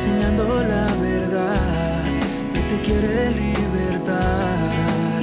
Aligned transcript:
enseñando 0.00 0.62
la 0.62 0.86
verdad 0.94 2.02
que 2.54 2.60
te 2.62 2.80
quiere 2.80 3.30
libertar 3.32 5.20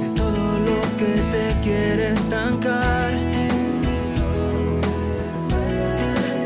de 0.00 0.08
todo 0.16 0.58
lo 0.60 0.80
que 0.96 1.12
te 1.32 1.60
quiere 1.60 2.12
estancar. 2.12 3.12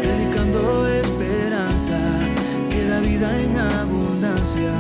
Predicando 0.03 0.89
esperanza 0.89 2.01
que 2.69 2.89
da 2.89 2.99
vida 2.99 3.31
en 3.41 3.57
abundancia. 3.59 4.73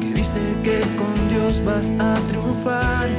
Que 0.00 0.12
dice 0.12 0.40
que 0.64 0.80
con 0.98 1.14
Dios 1.28 1.62
vas 1.64 1.92
a 2.00 2.14
triunfar. 2.26 3.10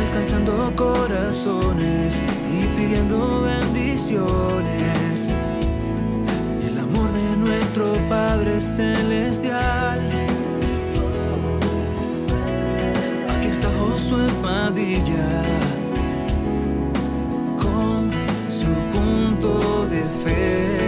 Alcanzando 0.00 0.72
corazones 0.76 2.22
y 2.50 2.66
pidiendo 2.76 3.42
bendiciones. 3.42 5.30
El 6.66 6.78
amor 6.78 7.12
de 7.12 7.36
nuestro 7.36 7.92
Padre 8.08 8.60
Celestial. 8.60 10.00
Aquí 13.28 13.48
está 13.48 13.68
Josué 13.78 14.26
Padilla 14.42 15.44
con 17.60 18.10
su 18.50 18.72
punto 18.92 19.86
de 19.86 20.02
fe. 20.24 20.79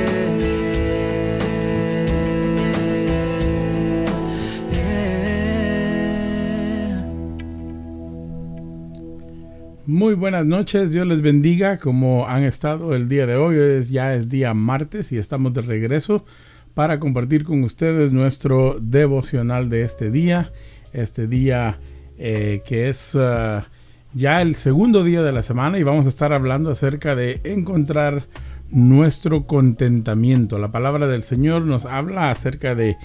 Muy 9.92 10.14
buenas 10.14 10.46
noches, 10.46 10.90
Dios 10.90 11.06
les 11.06 11.20
bendiga 11.20 11.76
como 11.76 12.26
han 12.26 12.44
estado 12.44 12.94
el 12.94 13.10
día 13.10 13.26
de 13.26 13.36
hoy. 13.36 13.56
Es, 13.58 13.90
ya 13.90 14.14
es 14.14 14.30
día 14.30 14.54
martes 14.54 15.12
y 15.12 15.18
estamos 15.18 15.52
de 15.52 15.60
regreso 15.60 16.24
para 16.72 16.98
compartir 16.98 17.44
con 17.44 17.62
ustedes 17.62 18.10
nuestro 18.10 18.78
devocional 18.80 19.68
de 19.68 19.82
este 19.82 20.10
día. 20.10 20.50
Este 20.94 21.26
día 21.26 21.78
eh, 22.16 22.62
que 22.64 22.88
es 22.88 23.14
ah, 23.20 23.66
ya 24.14 24.40
el 24.40 24.54
segundo 24.54 25.04
día 25.04 25.22
de 25.22 25.32
la 25.32 25.42
semana 25.42 25.78
y 25.78 25.82
vamos 25.82 26.06
a 26.06 26.08
estar 26.08 26.32
hablando 26.32 26.70
acerca 26.70 27.14
de 27.14 27.42
encontrar 27.44 28.28
nuestro 28.70 29.46
contentamiento. 29.46 30.58
La 30.58 30.72
palabra 30.72 31.06
del 31.06 31.22
Señor 31.22 31.66
nos 31.66 31.84
habla 31.84 32.30
acerca 32.30 32.74
de 32.74 32.96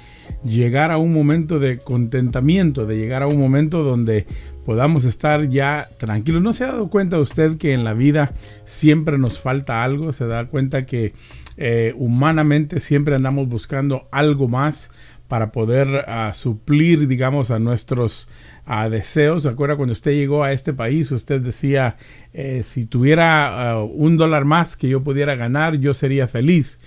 llegar 0.46 0.92
a 0.92 0.98
un 0.98 1.14
momento 1.14 1.60
de 1.60 1.80
contentamiento, 1.80 2.86
de 2.86 2.96
llegar 2.96 3.24
a 3.24 3.28
un 3.28 3.38
momento 3.38 3.84
donde 3.84 4.26
podamos 4.68 5.06
estar 5.06 5.48
ya 5.48 5.88
tranquilos. 5.98 6.42
¿No 6.42 6.52
se 6.52 6.66
ha 6.66 6.68
dado 6.68 6.90
cuenta 6.90 7.18
usted 7.20 7.58
que 7.58 7.72
en 7.72 7.86
la 7.86 7.94
vida 7.94 8.34
siempre 8.66 9.18
nos 9.18 9.40
falta 9.40 9.82
algo? 9.82 10.12
¿Se 10.12 10.28
da 10.28 10.48
cuenta 10.48 10.86
que 10.86 11.14
eh, 11.56 11.94
humanamente 11.96 12.82
siempre 12.82 13.16
andamos 13.16 13.48
buscando 13.48 14.10
algo 14.12 14.50
más 14.50 14.92
para 15.30 15.54
poder 15.54 16.04
ah, 16.10 16.34
suplir, 16.34 17.08
digamos, 17.08 17.50
a 17.50 17.60
nuestros 17.60 18.28
ah, 18.66 18.90
deseos? 18.90 19.44
¿Se 19.44 19.50
acuerda 19.50 19.78
cuando 19.78 19.94
usted 19.94 20.12
llegó 20.12 20.44
a 20.44 20.52
este 20.52 20.74
país? 20.74 21.14
Usted 21.14 21.40
decía, 21.40 21.96
eh, 22.34 22.60
si 22.66 22.86
tuviera 22.86 23.70
ah, 23.70 23.82
un 23.82 24.18
dólar 24.18 24.44
más 24.44 24.76
que 24.76 24.90
yo 24.90 25.02
pudiera 25.02 25.36
ganar, 25.36 25.76
yo 25.76 25.94
sería 25.94 26.28
feliz 26.28 26.78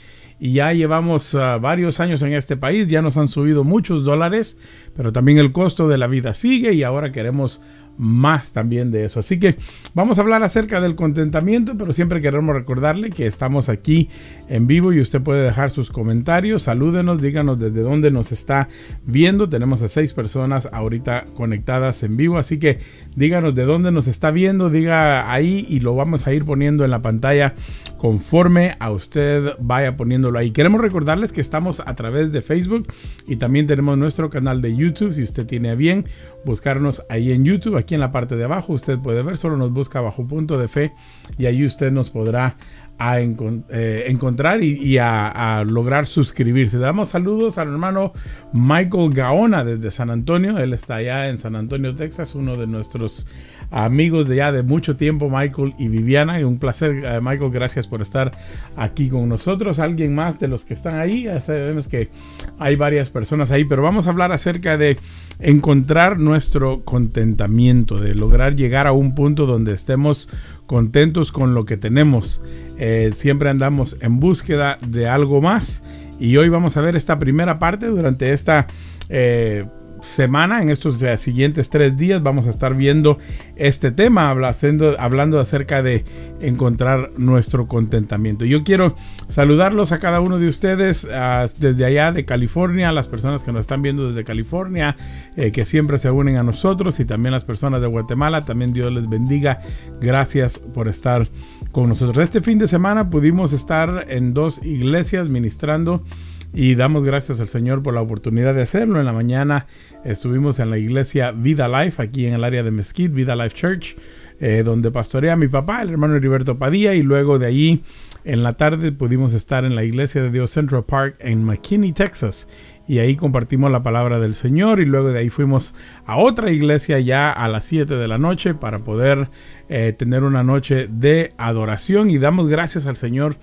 y 0.40 0.54
ya 0.54 0.72
llevamos 0.72 1.34
uh, 1.34 1.60
varios 1.60 2.00
años 2.00 2.22
en 2.22 2.32
este 2.32 2.56
país, 2.56 2.88
ya 2.88 3.02
nos 3.02 3.18
han 3.18 3.28
subido 3.28 3.62
muchos 3.62 4.04
dólares, 4.04 4.58
pero 4.96 5.12
también 5.12 5.36
el 5.38 5.52
costo 5.52 5.86
de 5.86 5.98
la 5.98 6.06
vida 6.06 6.32
sigue 6.32 6.72
y 6.72 6.82
ahora 6.82 7.12
queremos 7.12 7.60
más 8.00 8.52
también 8.52 8.90
de 8.90 9.04
eso. 9.04 9.20
Así 9.20 9.38
que 9.38 9.56
vamos 9.94 10.18
a 10.18 10.22
hablar 10.22 10.42
acerca 10.42 10.80
del 10.80 10.94
contentamiento, 10.94 11.76
pero 11.76 11.92
siempre 11.92 12.22
queremos 12.22 12.54
recordarle 12.54 13.10
que 13.10 13.26
estamos 13.26 13.68
aquí 13.68 14.08
en 14.48 14.66
vivo 14.66 14.94
y 14.94 15.00
usted 15.00 15.20
puede 15.20 15.42
dejar 15.42 15.70
sus 15.70 15.90
comentarios, 15.90 16.62
salúdenos, 16.62 17.20
díganos 17.20 17.58
desde 17.58 17.82
dónde 17.82 18.10
nos 18.10 18.32
está 18.32 18.68
viendo. 19.04 19.50
Tenemos 19.50 19.82
a 19.82 19.88
seis 19.88 20.14
personas 20.14 20.66
ahorita 20.72 21.26
conectadas 21.34 22.02
en 22.02 22.16
vivo, 22.16 22.38
así 22.38 22.58
que 22.58 22.78
díganos 23.16 23.54
de 23.54 23.64
dónde 23.64 23.92
nos 23.92 24.06
está 24.06 24.30
viendo, 24.30 24.70
diga 24.70 25.30
ahí 25.30 25.66
y 25.68 25.80
lo 25.80 25.94
vamos 25.94 26.26
a 26.26 26.32
ir 26.32 26.46
poniendo 26.46 26.86
en 26.86 26.90
la 26.90 27.02
pantalla 27.02 27.54
conforme 27.98 28.76
a 28.80 28.90
usted 28.92 29.52
vaya 29.60 29.98
poniéndolo 29.98 30.38
ahí. 30.38 30.52
Queremos 30.52 30.80
recordarles 30.80 31.32
que 31.32 31.42
estamos 31.42 31.80
a 31.84 31.94
través 31.94 32.32
de 32.32 32.40
Facebook 32.40 32.86
y 33.26 33.36
también 33.36 33.66
tenemos 33.66 33.98
nuestro 33.98 34.30
canal 34.30 34.62
de 34.62 34.74
YouTube. 34.74 35.12
Si 35.12 35.22
usted 35.22 35.44
tiene 35.44 35.68
a 35.68 35.74
bien 35.74 36.06
buscarnos 36.44 37.02
ahí 37.08 37.32
en 37.32 37.44
YouTube, 37.44 37.76
aquí 37.76 37.94
en 37.94 38.00
la 38.00 38.12
parte 38.12 38.36
de 38.36 38.44
abajo, 38.44 38.72
usted 38.72 38.98
puede 38.98 39.22
ver, 39.22 39.36
solo 39.36 39.56
nos 39.56 39.72
busca 39.72 40.00
bajo 40.00 40.26
punto 40.26 40.58
de 40.58 40.68
fe 40.68 40.92
y 41.38 41.46
ahí 41.46 41.64
usted 41.64 41.90
nos 41.90 42.10
podrá 42.10 42.56
a 43.02 43.18
eh, 43.18 44.04
encontrar 44.08 44.62
y, 44.62 44.74
y 44.74 44.98
a, 44.98 45.64
lograr 45.66 46.06
suscribirse. 46.06 46.76
Damos 46.76 47.08
saludos 47.08 47.56
al 47.56 47.68
hermano 47.68 48.12
Michael 48.52 49.14
Gaona 49.14 49.64
desde 49.64 49.90
San 49.90 50.10
Antonio. 50.10 50.58
Él 50.58 50.74
está 50.74 50.96
allá 50.96 51.30
en 51.30 51.38
San 51.38 51.56
Antonio, 51.56 51.94
Texas, 51.96 52.34
uno 52.34 52.56
de 52.56 52.66
nuestros 52.66 53.26
amigos 53.70 54.28
de 54.28 54.36
ya 54.36 54.52
de 54.52 54.62
mucho 54.62 54.96
tiempo, 54.96 55.30
Michael 55.30 55.72
y 55.78 55.88
Viviana. 55.88 56.46
Un 56.46 56.58
placer, 56.58 56.90
uh, 56.90 57.22
Michael, 57.22 57.50
gracias 57.50 57.86
por 57.86 58.02
estar 58.02 58.32
aquí 58.76 59.08
con 59.08 59.30
nosotros. 59.30 59.78
Alguien 59.78 60.14
más 60.14 60.38
de 60.38 60.48
los 60.48 60.66
que 60.66 60.74
están 60.74 60.96
ahí, 60.96 61.22
ya 61.22 61.40
sabemos 61.40 61.88
que 61.88 62.10
hay 62.58 62.76
varias 62.76 63.08
personas 63.08 63.50
ahí, 63.50 63.64
pero 63.64 63.82
vamos 63.82 64.06
a 64.06 64.10
hablar 64.10 64.30
acerca 64.30 64.76
de 64.76 64.98
encontrar 65.38 66.18
nuestro 66.18 66.84
contentamiento, 66.84 67.98
de 67.98 68.14
lograr 68.14 68.56
llegar 68.56 68.86
a 68.86 68.92
un 68.92 69.14
punto 69.14 69.46
donde 69.46 69.72
estemos 69.72 70.28
contentos 70.70 71.32
con 71.32 71.52
lo 71.52 71.64
que 71.64 71.76
tenemos. 71.76 72.40
Eh, 72.78 73.10
siempre 73.12 73.50
andamos 73.50 73.96
en 74.02 74.20
búsqueda 74.20 74.78
de 74.86 75.08
algo 75.08 75.40
más. 75.40 75.82
Y 76.20 76.36
hoy 76.36 76.48
vamos 76.48 76.76
a 76.76 76.80
ver 76.80 76.94
esta 76.94 77.18
primera 77.18 77.58
parte 77.58 77.86
durante 77.86 78.32
esta 78.32 78.68
eh, 79.08 79.64
semana, 80.02 80.62
en 80.62 80.70
estos 80.70 81.02
uh, 81.02 81.16
siguientes 81.16 81.70
tres 81.70 81.96
días, 81.96 82.22
vamos 82.22 82.46
a 82.46 82.50
estar 82.50 82.74
viendo 82.74 83.18
este 83.56 83.90
tema, 83.90 84.30
hablando, 84.30 84.98
hablando 84.98 85.40
acerca 85.40 85.82
de 85.82 86.04
encontrar 86.40 87.12
nuestro 87.16 87.66
contentamiento. 87.66 88.44
Yo 88.44 88.64
quiero 88.64 88.96
saludarlos 89.28 89.92
a 89.92 89.98
cada 89.98 90.20
uno 90.20 90.38
de 90.38 90.48
ustedes 90.48 91.08
desde 91.58 91.84
allá 91.84 92.12
de 92.12 92.24
California, 92.24 92.92
las 92.92 93.08
personas 93.08 93.42
que 93.42 93.52
nos 93.52 93.60
están 93.60 93.82
viendo 93.82 94.08
desde 94.08 94.24
California, 94.24 94.96
eh, 95.36 95.52
que 95.52 95.64
siempre 95.64 95.98
se 95.98 96.10
unen 96.10 96.36
a 96.36 96.42
nosotros, 96.42 96.98
y 97.00 97.04
también 97.04 97.32
las 97.32 97.44
personas 97.44 97.80
de 97.80 97.86
Guatemala. 97.86 98.44
También 98.44 98.72
Dios 98.72 98.92
les 98.92 99.08
bendiga. 99.08 99.60
Gracias 100.00 100.58
por 100.58 100.88
estar 100.88 101.28
con 101.72 101.88
nosotros. 101.88 102.22
Este 102.22 102.40
fin 102.40 102.58
de 102.58 102.68
semana 102.68 103.10
pudimos 103.10 103.52
estar 103.52 104.06
en 104.08 104.34
dos 104.34 104.64
iglesias 104.64 105.28
ministrando 105.28 106.02
y 106.52 106.74
damos 106.74 107.04
gracias 107.04 107.40
al 107.40 107.48
Señor 107.48 107.82
por 107.82 107.94
la 107.94 108.00
oportunidad 108.00 108.54
de 108.54 108.62
hacerlo. 108.62 108.98
En 108.98 109.06
la 109.06 109.12
mañana 109.12 109.66
estuvimos 110.04 110.58
en 110.58 110.70
la 110.70 110.78
iglesia 110.78 111.30
Vida 111.30 111.68
Life, 111.68 112.02
aquí 112.02 112.26
en 112.26 112.34
el 112.34 112.44
área 112.44 112.62
de 112.62 112.70
Mesquite, 112.70 113.14
Vida 113.14 113.36
Life 113.36 113.56
Church, 113.56 113.96
eh, 114.40 114.62
donde 114.64 114.90
pastorea 114.90 115.36
mi 115.36 115.48
papá, 115.48 115.82
el 115.82 115.90
hermano 115.90 116.16
Heriberto 116.16 116.58
Padilla, 116.58 116.94
y 116.94 117.02
luego 117.02 117.38
de 117.38 117.46
allí 117.46 117.82
en 118.24 118.42
la 118.42 118.54
tarde 118.54 118.92
pudimos 118.92 119.32
estar 119.32 119.64
en 119.64 119.74
la 119.74 119.84
iglesia 119.84 120.22
de 120.22 120.30
Dios 120.30 120.50
Central 120.50 120.84
Park 120.84 121.16
en 121.20 121.44
McKinney, 121.44 121.92
Texas. 121.92 122.48
Y 122.86 122.98
ahí 122.98 123.14
compartimos 123.14 123.70
la 123.70 123.84
palabra 123.84 124.18
del 124.18 124.34
Señor 124.34 124.80
y 124.80 124.84
luego 124.84 125.12
de 125.12 125.20
ahí 125.20 125.30
fuimos 125.30 125.74
a 126.06 126.16
otra 126.16 126.50
iglesia 126.50 126.98
ya 126.98 127.30
a 127.30 127.46
las 127.46 127.64
7 127.66 127.94
de 127.94 128.08
la 128.08 128.18
noche 128.18 128.52
para 128.52 128.80
poder 128.80 129.28
eh, 129.68 129.94
tener 129.96 130.24
una 130.24 130.42
noche 130.42 130.88
de 130.90 131.32
adoración 131.38 132.10
y 132.10 132.18
damos 132.18 132.48
gracias 132.48 132.86
al 132.86 132.96
Señor 132.96 133.36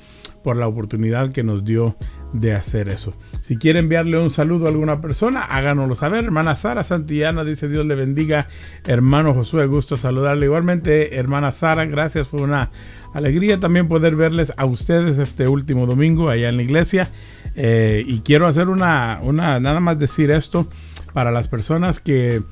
por 0.44 0.58
la 0.58 0.68
oportunidad 0.68 1.32
que 1.32 1.44
nos 1.44 1.64
dio 1.64 1.96
de 2.34 2.54
hacer 2.54 2.90
eso. 2.90 3.14
Si 3.42 3.58
quiere 3.58 3.80
enviarle 3.80 4.20
un 4.20 4.30
saludo 4.30 4.66
a 4.66 4.70
alguna 4.70 5.02
persona, 5.02 5.42
háganoslo 5.42 5.96
saber. 5.96 6.26
Hermana 6.26 6.56
Sara 6.56 6.84
Santillana 6.84 7.44
dice 7.44 7.70
Dios 7.70 7.86
le 7.86 7.96
bendiga. 7.96 8.48
Hermano 8.86 9.34
Josué, 9.34 9.66
gusto 9.68 9.98
saludarle. 9.98 10.46
Igualmente, 10.46 11.18
hermana 11.18 11.52
Sara, 11.52 11.86
gracias. 11.86 12.28
Fue 12.28 12.42
una 12.42 12.70
alegría 13.14 13.60
también 13.60 13.88
poder 13.88 14.16
verles 14.16 14.54
a 14.58 14.66
ustedes 14.66 15.18
este 15.20 15.48
último 15.48 15.86
domingo 15.86 16.30
allá 16.30 16.50
en 16.50 16.58
la 16.58 16.64
iglesia. 16.64 17.10
Eh, 17.56 18.04
y 18.06 18.20
quiero 18.20 18.48
hacer 18.48 18.70
una, 18.70 19.20
una, 19.24 19.60
nada 19.60 19.80
más 19.80 19.98
decir 19.98 20.30
esto 20.30 20.68
para 21.14 21.32
las 21.32 21.48
personas 21.48 22.00
que 22.00 22.44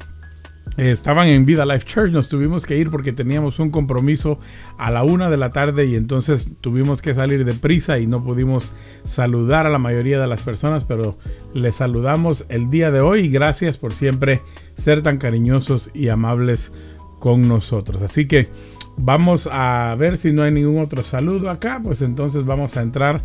eh, 0.78 0.92
estaban 0.92 1.28
en 1.28 1.46
Vida 1.46 1.66
Life 1.66 1.86
Church, 1.86 2.12
nos 2.12 2.28
tuvimos 2.28 2.66
que 2.66 2.78
ir 2.78 2.90
porque 2.90 3.14
teníamos 3.14 3.60
un 3.60 3.72
compromiso 3.72 4.40
a 4.78 4.92
la 4.92 5.04
una 5.04 5.30
de 5.30 5.38
la 5.38 5.52
tarde 5.52 5.86
y 5.86 5.96
entonces 5.96 6.52
tuvimos 6.62 7.02
que 7.02 7.14
salir 7.14 7.46
de 7.46 7.54
prisa 7.54 8.00
y 8.00 8.08
no 8.08 8.24
pudimos 8.24 8.74
saludar 9.04 9.68
a 9.68 9.70
la 9.70 9.80
mayoría 9.80 10.20
de 10.20 10.28
las 10.28 10.42
personas, 10.42 10.84
pero 10.84 11.18
les 11.54 11.76
saludamos 11.76 12.46
el 12.50 12.70
día 12.70 12.92
de 12.92 13.00
hoy 13.00 13.22
y 13.22 13.30
gracias 13.30 13.78
por 13.78 13.94
siempre 13.94 14.42
ser 14.76 15.02
tan 15.02 15.18
cariñosos 15.18 15.92
y 15.94 16.10
amables 16.10 16.74
con 17.20 17.48
nosotros. 17.48 18.02
Así 18.02 18.28
que 18.28 18.50
vamos 18.98 19.50
a 19.52 19.96
ver 19.98 20.18
si 20.18 20.32
no 20.32 20.44
hay 20.44 20.52
ningún 20.52 20.82
otro 20.82 21.04
saludo 21.04 21.50
acá, 21.50 21.80
pues 21.84 22.02
entonces 22.02 22.46
vamos 22.46 22.78
a 22.78 22.82
entrar 22.82 23.22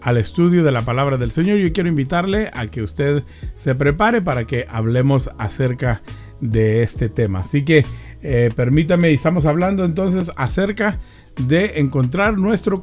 al 0.00 0.16
estudio 0.16 0.64
de 0.64 0.72
la 0.72 0.82
palabra 0.82 1.16
del 1.16 1.30
Señor. 1.30 1.58
Yo 1.58 1.72
quiero 1.72 1.88
invitarle 1.88 2.50
a 2.52 2.66
que 2.68 2.82
usted 2.82 3.22
se 3.56 3.74
prepare 3.74 4.22
para 4.22 4.46
que 4.46 4.66
hablemos 4.68 5.30
acerca 5.38 6.02
de 6.44 6.82
este 6.82 7.08
tema. 7.08 7.40
Así 7.40 7.64
que 7.64 7.84
eh, 8.22 8.50
permítame, 8.54 9.12
estamos 9.12 9.46
hablando 9.46 9.84
entonces 9.84 10.30
acerca 10.36 10.98
de 11.36 11.80
encontrar 11.80 12.38
nuestro 12.38 12.80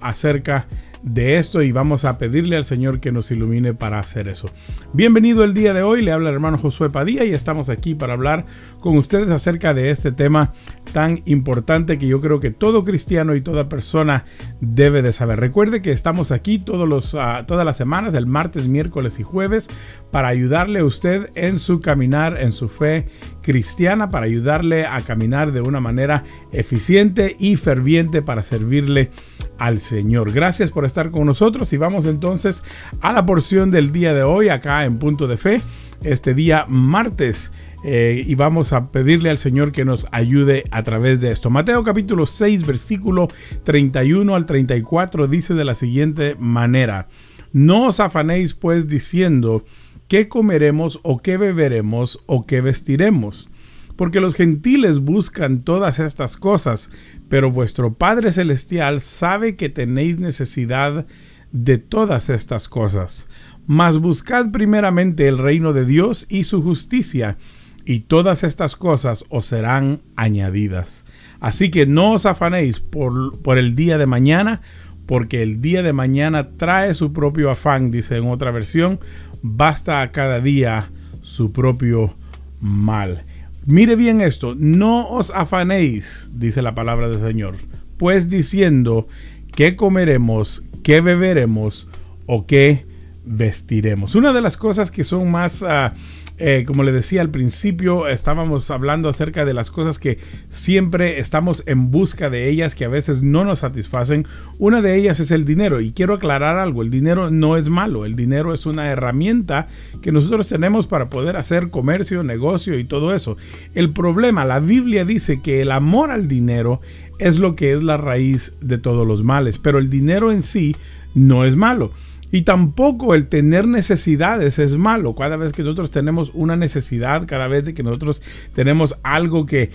acerca 0.00 0.66
de 1.04 1.38
esto 1.38 1.62
y 1.62 1.70
vamos 1.70 2.04
a 2.04 2.18
pedirle 2.18 2.56
al 2.56 2.64
Señor 2.64 2.98
que 2.98 3.12
nos 3.12 3.30
ilumine 3.30 3.72
para 3.72 4.00
hacer 4.00 4.26
eso. 4.26 4.48
Bienvenido 4.92 5.44
el 5.44 5.54
día 5.54 5.72
de 5.74 5.84
hoy, 5.84 6.02
le 6.02 6.10
habla 6.10 6.30
el 6.30 6.34
hermano 6.34 6.58
Josué 6.58 6.90
Padilla 6.90 7.22
y 7.22 7.32
estamos 7.32 7.68
aquí 7.68 7.94
para 7.94 8.14
hablar 8.14 8.46
con 8.80 8.98
ustedes 8.98 9.30
acerca 9.30 9.74
de 9.74 9.90
este 9.90 10.10
tema 10.10 10.52
tan 10.92 11.22
importante 11.26 11.98
que 11.98 12.08
yo 12.08 12.20
creo 12.20 12.40
que 12.40 12.50
todo 12.50 12.84
cristiano 12.84 13.36
y 13.36 13.42
toda 13.42 13.68
persona 13.68 14.24
debe 14.60 15.02
de 15.02 15.12
saber. 15.12 15.38
Recuerde 15.38 15.82
que 15.82 15.92
estamos 15.92 16.32
aquí 16.32 16.58
todos 16.58 16.88
los, 16.88 17.14
uh, 17.14 17.44
todas 17.46 17.64
las 17.64 17.76
semanas, 17.76 18.14
el 18.14 18.26
martes, 18.26 18.66
miércoles 18.66 19.20
y 19.20 19.22
jueves, 19.22 19.70
para 20.10 20.26
ayudarle 20.26 20.80
a 20.80 20.84
usted 20.84 21.30
en 21.36 21.60
su 21.60 21.80
caminar, 21.80 22.40
en 22.40 22.50
su 22.50 22.68
fe 22.68 23.06
cristiana, 23.40 24.08
para 24.08 24.26
ayudarle 24.26 24.84
a 24.84 25.00
caminar 25.02 25.52
de 25.52 25.60
una 25.60 25.78
manera 25.78 26.24
eficiente 26.50 27.36
y 27.38 27.54
ferviente 27.54 28.22
para 28.22 28.42
servirle 28.42 29.12
al 29.58 29.80
Señor. 29.80 30.32
Gracias 30.32 30.70
por 30.70 30.84
estar 30.84 31.10
con 31.10 31.26
nosotros 31.26 31.72
y 31.72 31.76
vamos 31.76 32.06
entonces 32.06 32.62
a 33.00 33.12
la 33.12 33.26
porción 33.26 33.70
del 33.70 33.92
día 33.92 34.14
de 34.14 34.22
hoy 34.22 34.48
acá 34.48 34.84
en 34.84 34.98
Punto 34.98 35.26
de 35.26 35.36
Fe, 35.36 35.62
este 36.02 36.34
día 36.34 36.66
martes. 36.68 37.52
Eh, 37.84 38.24
y 38.26 38.34
vamos 38.34 38.72
a 38.72 38.90
pedirle 38.90 39.30
al 39.30 39.38
Señor 39.38 39.70
que 39.70 39.84
nos 39.84 40.06
ayude 40.10 40.64
a 40.70 40.82
través 40.82 41.20
de 41.20 41.30
esto. 41.30 41.50
Mateo 41.50 41.84
capítulo 41.84 42.26
6 42.26 42.66
versículo 42.66 43.28
31 43.62 44.34
al 44.34 44.44
34 44.44 45.28
dice 45.28 45.54
de 45.54 45.64
la 45.64 45.74
siguiente 45.74 46.34
manera, 46.38 47.06
no 47.52 47.88
os 47.88 48.00
afanéis 48.00 48.54
pues 48.54 48.88
diciendo, 48.88 49.64
¿qué 50.08 50.26
comeremos 50.26 50.98
o 51.02 51.18
qué 51.18 51.36
beberemos 51.36 52.18
o 52.26 52.44
qué 52.46 52.60
vestiremos? 52.60 53.48
Porque 53.96 54.20
los 54.20 54.34
gentiles 54.34 55.00
buscan 55.00 55.62
todas 55.62 55.98
estas 55.98 56.36
cosas, 56.36 56.90
pero 57.28 57.50
vuestro 57.50 57.94
Padre 57.94 58.30
Celestial 58.32 59.00
sabe 59.00 59.56
que 59.56 59.68
tenéis 59.68 60.18
necesidad 60.18 61.06
de 61.52 61.78
todas 61.78 62.28
estas 62.30 62.68
cosas. 62.68 63.26
Mas 63.66 63.98
buscad 63.98 64.50
primeramente 64.50 65.26
el 65.26 65.38
reino 65.38 65.72
de 65.72 65.84
Dios 65.84 66.26
y 66.28 66.44
su 66.44 66.62
justicia, 66.62 67.36
y 67.84 68.00
todas 68.00 68.44
estas 68.44 68.76
cosas 68.76 69.24
os 69.28 69.46
serán 69.46 70.02
añadidas. 70.16 71.04
Así 71.40 71.70
que 71.70 71.86
no 71.86 72.12
os 72.12 72.26
afanéis 72.26 72.80
por, 72.80 73.40
por 73.42 73.58
el 73.58 73.74
día 73.74 73.96
de 73.96 74.06
mañana, 74.06 74.60
porque 75.06 75.42
el 75.42 75.60
día 75.60 75.82
de 75.82 75.92
mañana 75.92 76.50
trae 76.56 76.94
su 76.94 77.12
propio 77.12 77.50
afán, 77.50 77.92
dice 77.92 78.16
en 78.16 78.26
otra 78.28 78.50
versión, 78.50 78.98
basta 79.40 80.02
a 80.02 80.10
cada 80.10 80.40
día 80.40 80.90
su 81.22 81.52
propio 81.52 82.16
mal. 82.60 83.24
Mire 83.68 83.96
bien 83.96 84.20
esto, 84.20 84.54
no 84.56 85.08
os 85.08 85.32
afanéis, 85.32 86.30
dice 86.32 86.62
la 86.62 86.76
palabra 86.76 87.08
del 87.08 87.18
Señor, 87.18 87.56
pues 87.96 88.28
diciendo 88.28 89.08
qué 89.56 89.74
comeremos, 89.74 90.64
qué 90.84 91.00
beberemos 91.00 91.88
o 92.26 92.46
qué 92.46 92.86
vestiremos. 93.24 94.14
Una 94.14 94.32
de 94.32 94.40
las 94.40 94.56
cosas 94.56 94.92
que 94.92 95.02
son 95.02 95.32
más 95.32 95.62
uh, 95.62 95.90
eh, 96.38 96.64
como 96.66 96.82
le 96.82 96.92
decía 96.92 97.22
al 97.22 97.30
principio, 97.30 98.08
estábamos 98.08 98.70
hablando 98.70 99.08
acerca 99.08 99.44
de 99.44 99.54
las 99.54 99.70
cosas 99.70 99.98
que 99.98 100.18
siempre 100.50 101.18
estamos 101.18 101.62
en 101.66 101.90
busca 101.90 102.28
de 102.28 102.48
ellas, 102.48 102.74
que 102.74 102.84
a 102.84 102.88
veces 102.88 103.22
no 103.22 103.44
nos 103.44 103.60
satisfacen. 103.60 104.26
Una 104.58 104.82
de 104.82 104.96
ellas 104.96 105.18
es 105.20 105.30
el 105.30 105.44
dinero. 105.44 105.80
Y 105.80 105.92
quiero 105.92 106.14
aclarar 106.14 106.58
algo, 106.58 106.82
el 106.82 106.90
dinero 106.90 107.30
no 107.30 107.56
es 107.56 107.68
malo, 107.68 108.04
el 108.04 108.16
dinero 108.16 108.52
es 108.52 108.66
una 108.66 108.88
herramienta 108.90 109.68
que 110.02 110.12
nosotros 110.12 110.48
tenemos 110.48 110.86
para 110.86 111.08
poder 111.08 111.36
hacer 111.36 111.70
comercio, 111.70 112.22
negocio 112.22 112.78
y 112.78 112.84
todo 112.84 113.14
eso. 113.14 113.36
El 113.74 113.92
problema, 113.92 114.44
la 114.44 114.60
Biblia 114.60 115.04
dice 115.04 115.40
que 115.40 115.62
el 115.62 115.72
amor 115.72 116.10
al 116.10 116.28
dinero 116.28 116.80
es 117.18 117.38
lo 117.38 117.56
que 117.56 117.72
es 117.72 117.82
la 117.82 117.96
raíz 117.96 118.54
de 118.60 118.78
todos 118.78 119.06
los 119.06 119.22
males, 119.22 119.58
pero 119.58 119.78
el 119.78 119.88
dinero 119.88 120.32
en 120.32 120.42
sí 120.42 120.76
no 121.14 121.44
es 121.44 121.56
malo. 121.56 121.92
Y 122.30 122.42
tampoco 122.42 123.14
el 123.14 123.28
tener 123.28 123.68
necesidades 123.68 124.58
es 124.58 124.76
malo. 124.76 125.14
Cada 125.14 125.36
vez 125.36 125.52
que 125.52 125.62
nosotros 125.62 125.90
tenemos 125.90 126.30
una 126.34 126.56
necesidad, 126.56 127.26
cada 127.26 127.46
vez 127.48 127.72
que 127.72 127.82
nosotros 127.82 128.22
tenemos 128.52 128.98
algo 129.02 129.46
que, 129.46 129.70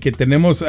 que 0.00 0.12
tenemos, 0.12 0.62
uh, 0.62 0.66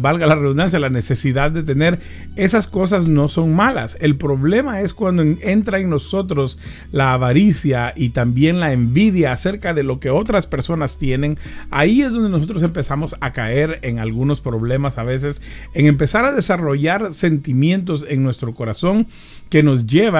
valga 0.00 0.26
la 0.26 0.34
redundancia, 0.34 0.78
la 0.78 0.90
necesidad 0.90 1.50
de 1.50 1.62
tener, 1.62 2.00
esas 2.36 2.66
cosas 2.66 3.06
no 3.06 3.28
son 3.28 3.54
malas. 3.54 3.96
El 4.00 4.16
problema 4.16 4.80
es 4.80 4.92
cuando 4.92 5.22
entra 5.22 5.78
en 5.78 5.90
nosotros 5.90 6.58
la 6.90 7.12
avaricia 7.12 7.92
y 7.96 8.10
también 8.10 8.60
la 8.60 8.72
envidia 8.72 9.32
acerca 9.32 9.72
de 9.72 9.82
lo 9.84 10.00
que 10.00 10.10
otras 10.10 10.46
personas 10.46 10.98
tienen. 10.98 11.38
Ahí 11.70 12.02
es 12.02 12.10
donde 12.10 12.28
nosotros 12.28 12.62
empezamos 12.62 13.16
a 13.20 13.32
caer 13.32 13.78
en 13.82 13.98
algunos 13.98 14.40
problemas 14.40 14.98
a 14.98 15.04
veces, 15.04 15.42
en 15.74 15.86
empezar 15.86 16.24
a 16.24 16.32
desarrollar 16.32 17.12
sentimientos 17.12 18.04
en 18.08 18.22
nuestro 18.22 18.54
corazón 18.54 19.06
que 19.48 19.62
nos 19.62 19.86
llevan 19.86 20.17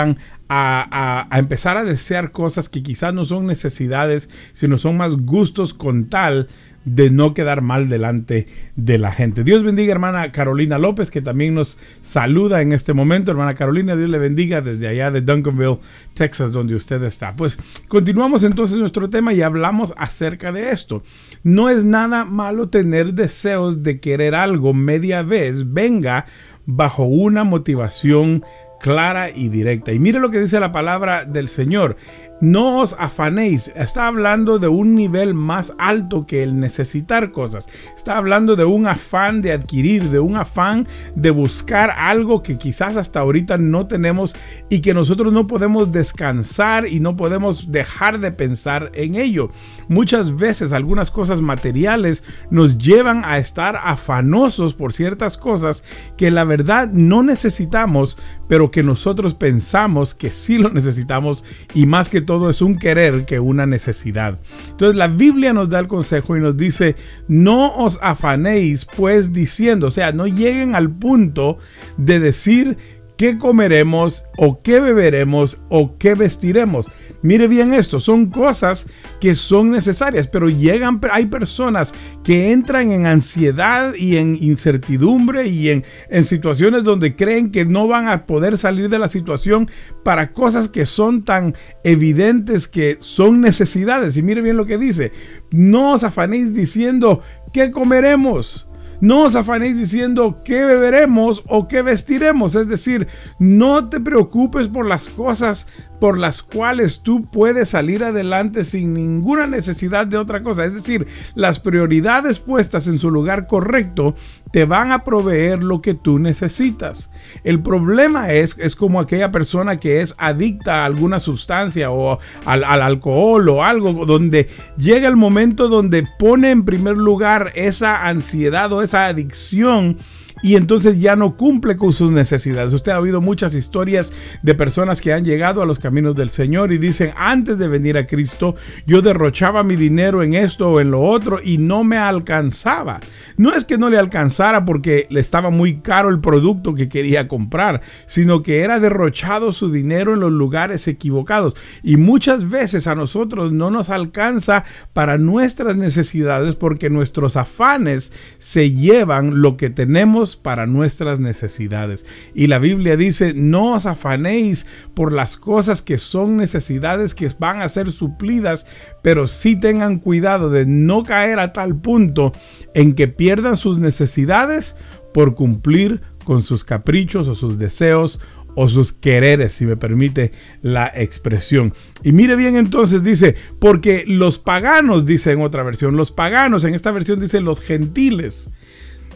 a, 0.49 1.26
a, 1.31 1.38
empezar 1.38 1.76
a 1.76 1.85
desear 1.85 2.33
cosas 2.33 2.69
que 2.69 2.83
quizás 2.83 3.12
no 3.14 3.25
son 3.25 3.47
necesidades, 3.47 4.31
sino 4.52 4.78
son 4.78 4.97
más 4.97 5.17
gustos 5.17 5.75
con 5.75 6.09
tal 6.09 6.49
de 6.85 7.11
no 7.11 7.35
quedar 7.35 7.61
mal 7.61 7.88
delante 7.88 8.47
de 8.76 8.99
la 8.99 9.12
gente. 9.12 9.45
Dios 9.45 9.62
bendiga 9.62 9.93
hermana 9.93 10.33
Carolina 10.33 10.78
López, 10.78 11.11
que 11.11 11.21
también 11.21 11.55
nos 11.55 11.78
saluda 12.02 12.62
en 12.62 12.73
este 12.73 12.95
momento. 12.95 13.31
Hermana 13.31 13.55
Carolina, 13.55 13.97
Dios 13.97 14.11
le 14.11 14.19
bendiga 14.19 14.61
desde 14.61 14.88
allá 14.88 15.11
de 15.11 15.21
Duncanville, 15.21 15.81
Texas, 16.14 16.52
donde 16.52 16.75
usted 16.75 17.02
está. 17.02 17.35
Pues 17.37 17.59
continuamos 17.88 18.43
entonces 18.43 18.78
nuestro 18.78 19.11
tema 19.11 19.35
y 19.35 19.43
hablamos 19.43 19.93
acerca 19.97 20.52
de 20.52 20.71
esto. 20.71 21.02
No 21.43 21.69
es 21.69 21.85
nada 21.85 22.25
malo 22.25 22.69
tener 22.69 23.14
deseos 23.14 23.83
de 23.83 24.00
querer 24.00 24.35
algo 24.35 24.73
media 24.73 25.23
vez, 25.23 25.73
venga 25.73 26.26
bajo 26.71 27.05
una 27.05 27.45
motivación 27.45 28.45
clara 28.81 29.31
y 29.31 29.49
directa. 29.49 29.93
Y 29.93 29.99
mire 29.99 30.21
lo 30.21 30.31
que 30.31 30.41
dice 30.41 30.61
la 30.61 30.73
palabra 30.73 31.25
del 31.25 31.49
Señor. 31.49 31.97
No 32.40 32.80
os 32.80 32.95
afanéis. 32.99 33.73
Está 33.75 34.07
hablando 34.07 34.61
de 34.61 34.68
un 34.68 34.95
nivel 34.95 35.35
más 35.35 35.75
alto 35.76 36.25
que 36.25 36.45
el 36.45 36.61
necesitar 36.61 37.33
cosas. 37.33 37.68
Está 37.97 38.16
hablando 38.16 38.54
de 38.54 38.64
un 38.64 38.87
afán 38.87 39.42
de 39.42 39.52
adquirir, 39.52 40.11
de 40.11 40.21
un 40.21 40.37
afán 40.37 40.87
de 41.16 41.30
buscar 41.30 41.90
algo 41.90 42.45
que 42.45 42.57
quizás 42.57 42.97
hasta 42.97 43.21
ahorita 43.21 43.59
no 43.59 43.88
tenemos 43.88 44.37
y 44.68 44.80
que 44.80 44.95
nosotros 44.95 45.33
no 45.33 45.49
podemos 45.49 45.90
descansar 45.90 46.87
y 46.87 47.00
no 47.00 47.16
podemos 47.16 47.73
dejar 47.73 48.21
de 48.21 48.30
pensar 48.30 48.92
en 48.95 49.16
ello. 49.16 49.50
Muchas 49.88 50.37
veces 50.37 50.73
algunas 50.73 51.11
cosas 51.11 51.40
materiales 51.40 52.23
nos 52.50 52.78
llevan 52.78 53.25
a 53.25 53.38
estar 53.38 53.76
afanosos 53.76 54.75
por 54.75 54.92
ciertas 54.92 55.37
cosas 55.37 55.83
que 56.16 56.30
la 56.30 56.45
verdad 56.45 56.88
no 56.92 57.25
necesitamos, 57.25 58.16
pero 58.47 58.71
que 58.71 58.85
nosotros 58.85 59.35
pensamos 59.35 60.14
que 60.14 60.30
sí 60.30 60.59
lo 60.59 60.71
necesitamos 60.71 61.45
y 61.75 61.87
más 61.87 62.09
que 62.09 62.28
todo 62.29 62.51
es 62.51 62.61
un 62.61 62.79
querer 62.79 63.25
que 63.25 63.41
una 63.41 63.65
necesidad. 63.65 64.39
Entonces 64.69 64.97
la 64.97 65.09
Biblia 65.09 65.55
nos 65.55 65.71
da 65.71 65.81
el 65.81 65.89
consejo 65.89 66.37
y 66.37 66.43
nos 66.43 66.59
dice, 66.59 66.95
no 67.27 67.75
os 67.75 67.99
afanéis 68.03 68.85
pues 68.85 69.33
diciendo, 69.33 69.87
o 69.87 69.91
sea, 69.91 70.13
no 70.13 70.27
lleguen 70.27 70.75
al 70.75 70.91
punto 70.91 71.57
de 71.97 72.21
decir 72.21 72.77
qué 73.19 73.37
comeremos 73.37 74.25
o 74.39 74.63
qué 74.63 74.81
beberemos 74.81 75.61
o 75.69 75.99
qué 75.99 76.15
vestiremos. 76.15 76.87
Mire 77.21 77.49
bien 77.49 77.75
esto, 77.75 77.99
son 77.99 78.27
cosas 78.31 78.89
que 79.21 79.35
son 79.35 79.73
necesarias, 79.73 80.29
pero 80.29 80.49
llegan, 80.49 81.01
hay 81.11 81.27
personas 81.27 81.93
que 82.23 82.53
entran 82.53 82.93
en 82.93 83.07
ansiedad 83.07 83.93
y 83.95 84.19
en 84.19 84.37
incertidumbre 84.41 85.49
y 85.49 85.71
en, 85.71 85.85
en 86.11 86.25
situaciones 86.25 86.85
donde 86.85 87.17
creen 87.17 87.51
que 87.51 87.65
no 87.65 87.89
van 87.89 88.09
a 88.09 88.25
poder 88.25 88.57
salir 88.57 88.89
de 88.89 89.01
la 89.01 89.09
situación 89.09 89.69
para 90.05 90.33
cosas 90.33 90.69
que 90.69 90.87
son 90.87 91.25
tan 91.25 91.57
evidentes 91.83 92.69
que 92.69 92.99
son 93.01 93.41
necesidades. 93.41 94.17
Y 94.17 94.23
mire 94.23 94.43
bien 94.43 94.57
lo 94.57 94.67
que 94.67 94.79
dice, 94.79 95.11
no 95.51 95.95
os 95.95 96.05
afanéis 96.05 96.55
diciendo, 96.55 97.21
¿qué 97.53 97.73
comeremos? 97.73 98.68
No 99.00 99.25
os 99.25 99.37
afanéis 99.37 99.76
diciendo 99.76 100.40
qué 100.45 100.64
beberemos 100.64 101.43
o 101.47 101.69
qué 101.69 101.83
vestiremos. 101.83 102.55
Es 102.55 102.69
decir, 102.69 103.07
no 103.38 103.88
te 103.88 104.00
preocupes 104.00 104.69
por 104.69 104.87
las 104.87 105.09
cosas 105.09 105.69
por 106.00 106.19
las 106.19 106.43
cuales 106.43 107.02
tú 107.02 107.26
puedes 107.26 107.71
salir 107.71 108.05
adelante 108.05 108.64
sin 108.64 108.95
ninguna 108.95 109.47
necesidad 109.47 110.07
de 110.07 110.17
otra 110.17 110.43
cosa. 110.43 110.64
Es 110.64 110.75
decir, 110.75 111.07
las 111.35 111.59
prioridades 111.59 112.38
puestas 112.38 112.87
en 112.87 112.99
su 112.99 113.11
lugar 113.11 113.47
correcto 113.47 114.14
te 114.52 114.64
van 114.64 114.93
a 114.93 115.05
proveer 115.05 115.62
lo 115.62 115.83
que 115.83 115.95
tú 115.95 116.19
necesitas. 116.19 117.11
El 117.45 117.61
problema 117.62 118.33
es, 118.33 118.57
es 118.59 118.76
como 118.76 119.00
aquella 119.00 119.31
persona 119.31 119.78
que 119.78 120.00
es 120.00 120.14
adicta 120.19 120.83
a 120.83 120.87
alguna 120.87 121.21
sustancia 121.21 121.90
o 121.90 122.19
al, 122.45 122.64
al 122.64 122.83
alcohol 122.83 123.49
o 123.49 123.64
algo 123.64 124.07
donde 124.07 124.49
llega 124.76 125.09
el 125.09 125.17
momento 125.17 125.69
donde 125.69 126.07
pone 126.19 126.50
en 126.50 126.64
primer 126.64 126.97
lugar 126.97 127.52
esa 127.55 128.07
ansiedad 128.07 128.73
o 128.73 128.83
esa 128.83 129.07
adicción 129.07 129.99
y 130.42 130.57
entonces 130.57 130.99
ya 131.00 131.16
no 131.16 131.37
cumple 131.37 131.76
con 131.76 131.92
sus 131.92 132.11
necesidades. 132.11 132.73
Usted 132.73 132.92
ha 132.92 133.00
oído 133.00 133.21
muchas 133.21 133.54
historias 133.54 134.12
de 134.42 134.54
personas 134.54 135.00
que 135.00 135.12
han 135.12 135.25
llegado 135.25 135.62
a 135.62 135.66
los 135.66 135.78
caminos 135.78 136.16
del 136.16 136.30
Señor 136.30 136.73
y 136.73 136.78
dicen, 136.78 137.12
antes 137.16 137.59
de 137.59 137.68
venir 137.68 137.99
a 137.99 138.07
Cristo, 138.07 138.54
yo 138.87 139.02
derrochaba 139.02 139.62
mi 139.62 139.76
dinero 139.76 140.23
en 140.23 140.35
esto 140.35 140.71
o 140.71 140.80
en 140.80 140.90
lo 140.90 141.02
otro 141.02 141.40
y 141.42 141.59
no 141.59 141.85
me 141.85 141.97
alcanzaba. 141.97 143.00
No 143.37 143.54
es 143.54 143.64
que 143.64 143.78
no 143.78 143.90
le 143.90 143.99
alcanzara 143.99 144.64
porque 144.64 145.07
le 145.11 145.21
estaba 145.21 145.50
muy 145.50 145.80
caro 145.80 146.09
el 146.09 146.21
producto 146.21 146.75
que 146.75 146.88
quería 146.88 147.28
comprar, 147.28 147.80
sino 148.07 148.42
que 148.42 148.62
era 148.62 148.80
derrochado 148.80 149.52
su 149.52 149.71
dinero 149.71 150.14
en 150.14 150.21
los 150.21 150.33
lugares 150.33 150.88
equivocados. 150.88 151.57
Y 151.83 151.97
muchas 151.97 152.49
veces 152.49 152.87
a 152.87 152.95
nosotros 152.95 153.52
no 153.52 153.71
nos 153.71 153.90
alcanza 153.90 154.64
para 154.92 155.18
nuestras 155.18 155.76
necesidades 155.76 156.57
porque 156.57 156.90
nuestros 156.90 157.37
afanes 157.37 158.12
se 158.38 158.71
llevan 158.71 159.40
lo 159.42 159.57
que 159.57 159.71
tenemos 159.71 160.28
para 160.37 160.67
nuestras 160.67 161.21
necesidades. 161.21 162.07
Y 162.35 162.47
la 162.47 162.59
Biblia 162.59 162.97
dice, 162.97 163.35
no 163.35 163.75
os 163.75 163.87
afanéis 163.87 164.67
por 164.95 165.13
las 165.13 165.37
cosas 165.37 165.83
que 165.83 165.99
son 165.99 166.37
necesidades 166.37 167.15
que 167.15 167.31
van 167.39 167.61
a 167.61 167.69
ser 167.69 167.93
suplidas, 167.93 168.67
pero 169.03 169.27
sí 169.27 169.57
tengan 169.57 169.99
cuidado 169.99 170.51
de 170.51 170.67
no 170.67 171.03
caer 171.03 171.39
a 171.39 171.53
tal 171.53 171.77
punto 171.81 172.33
en 172.75 172.95
que 172.95 173.09
pierdan 173.09 173.57
sus 173.57 173.79
necesidades 173.79 174.77
por 175.13 175.35
cumplir 175.35 176.01
con 176.25 176.43
sus 176.43 176.65
caprichos 176.65 177.27
o 177.29 177.35
sus 177.35 177.59
deseos 177.59 178.21
o 178.61 178.69
sus 178.69 178.93
quereres, 178.93 179.53
si 179.53 179.67
me 179.67 179.77
permite 179.77 180.33
la 180.63 180.91
expresión. 180.93 181.75
Y 182.03 182.11
mire 182.11 182.35
bien 182.35 182.57
entonces, 182.57 183.05
dice, 183.05 183.37
porque 183.61 184.05
los 184.07 184.39
paganos, 184.39 185.07
dice 185.07 185.31
en 185.31 185.43
otra 185.43 185.63
versión, 185.63 185.97
los 185.97 186.11
paganos, 186.11 186.65
en 186.65 186.75
esta 186.75 186.91
versión 186.91 187.21
dice 187.21 187.41
los 187.41 187.61
gentiles. 187.61 188.51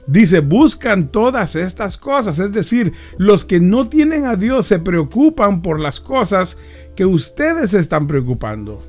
Dice, 0.06 0.40
buscan 0.40 1.08
todas 1.08 1.54
estas 1.54 1.96
cosas, 1.96 2.38
es 2.40 2.52
decir, 2.52 2.92
los 3.18 3.44
que 3.44 3.60
no 3.60 3.88
tienen 3.88 4.26
a 4.26 4.34
Dios 4.34 4.66
se 4.66 4.80
preocupan 4.80 5.62
por 5.62 5.78
las 5.78 6.00
cosas 6.00 6.58
que 6.96 7.06
ustedes 7.06 7.72
están 7.72 8.08
preocupando. 8.08 8.82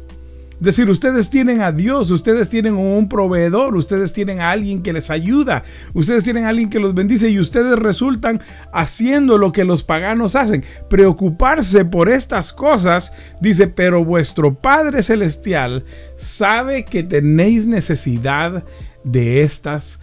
Es 0.63 0.77
decir, 0.77 0.89
ustedes 0.89 1.29
tienen 1.29 1.61
a 1.61 1.73
Dios, 1.73 2.09
ustedes 2.09 2.47
tienen 2.47 2.75
un 2.75 3.09
proveedor, 3.09 3.75
ustedes 3.75 4.13
tienen 4.13 4.39
a 4.39 4.51
alguien 4.51 4.81
que 4.81 4.93
les 4.93 5.09
ayuda, 5.09 5.63
ustedes 5.93 6.23
tienen 6.23 6.45
a 6.45 6.49
alguien 6.49 6.69
que 6.69 6.79
los 6.79 6.95
bendice 6.95 7.29
y 7.29 7.37
ustedes 7.37 7.77
resultan 7.77 8.41
haciendo 8.71 9.37
lo 9.37 9.51
que 9.51 9.65
los 9.65 9.83
paganos 9.83 10.35
hacen, 10.35 10.63
preocuparse 10.89 11.83
por 11.83 12.07
estas 12.07 12.53
cosas, 12.53 13.11
dice, 13.41 13.67
pero 13.67 14.05
vuestro 14.05 14.53
Padre 14.53 15.03
Celestial 15.03 15.83
sabe 16.15 16.85
que 16.85 17.03
tenéis 17.03 17.65
necesidad 17.65 18.63
de 19.03 19.43
estas 19.43 19.99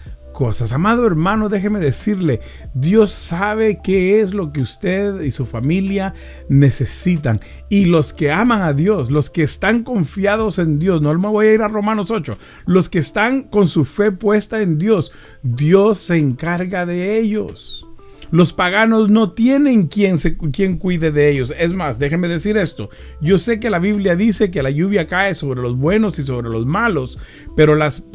Amado 0.72 1.06
hermano, 1.06 1.50
déjeme 1.50 1.80
decirle, 1.80 2.40
Dios 2.72 3.12
sabe 3.12 3.80
qué 3.84 4.22
es 4.22 4.32
lo 4.32 4.50
que 4.52 4.62
usted 4.62 5.20
y 5.20 5.32
su 5.32 5.44
familia 5.44 6.14
necesitan. 6.48 7.40
Y 7.68 7.84
los 7.84 8.14
que 8.14 8.32
aman 8.32 8.62
a 8.62 8.72
Dios, 8.72 9.10
los 9.10 9.28
que 9.28 9.42
están 9.42 9.82
confiados 9.82 10.58
en 10.58 10.78
Dios, 10.78 11.02
no 11.02 11.12
me 11.18 11.28
voy 11.28 11.48
a 11.48 11.54
ir 11.54 11.62
a 11.62 11.68
Romanos 11.68 12.10
8, 12.10 12.38
los 12.64 12.88
que 12.88 13.00
están 13.00 13.42
con 13.42 13.68
su 13.68 13.84
fe 13.84 14.12
puesta 14.12 14.62
en 14.62 14.78
Dios, 14.78 15.12
Dios 15.42 15.98
se 15.98 16.16
encarga 16.16 16.86
de 16.86 17.18
ellos. 17.18 17.86
Los 18.30 18.52
paganos 18.52 19.10
no 19.10 19.32
tienen 19.32 19.88
quien, 19.88 20.18
se, 20.18 20.36
quien 20.36 20.78
cuide 20.78 21.10
de 21.10 21.30
ellos. 21.30 21.52
Es 21.58 21.72
más, 21.72 21.98
déjenme 21.98 22.28
decir 22.28 22.56
esto. 22.56 22.90
Yo 23.20 23.38
sé 23.38 23.58
que 23.58 23.70
la 23.70 23.78
Biblia 23.78 24.16
dice 24.16 24.50
que 24.50 24.62
la 24.62 24.70
lluvia 24.70 25.06
cae 25.06 25.34
sobre 25.34 25.60
los 25.60 25.76
buenos 25.76 26.18
y 26.18 26.22
sobre 26.22 26.48
los 26.48 26.66
malos, 26.66 27.18
pero 27.56 27.74
las, 27.74 28.06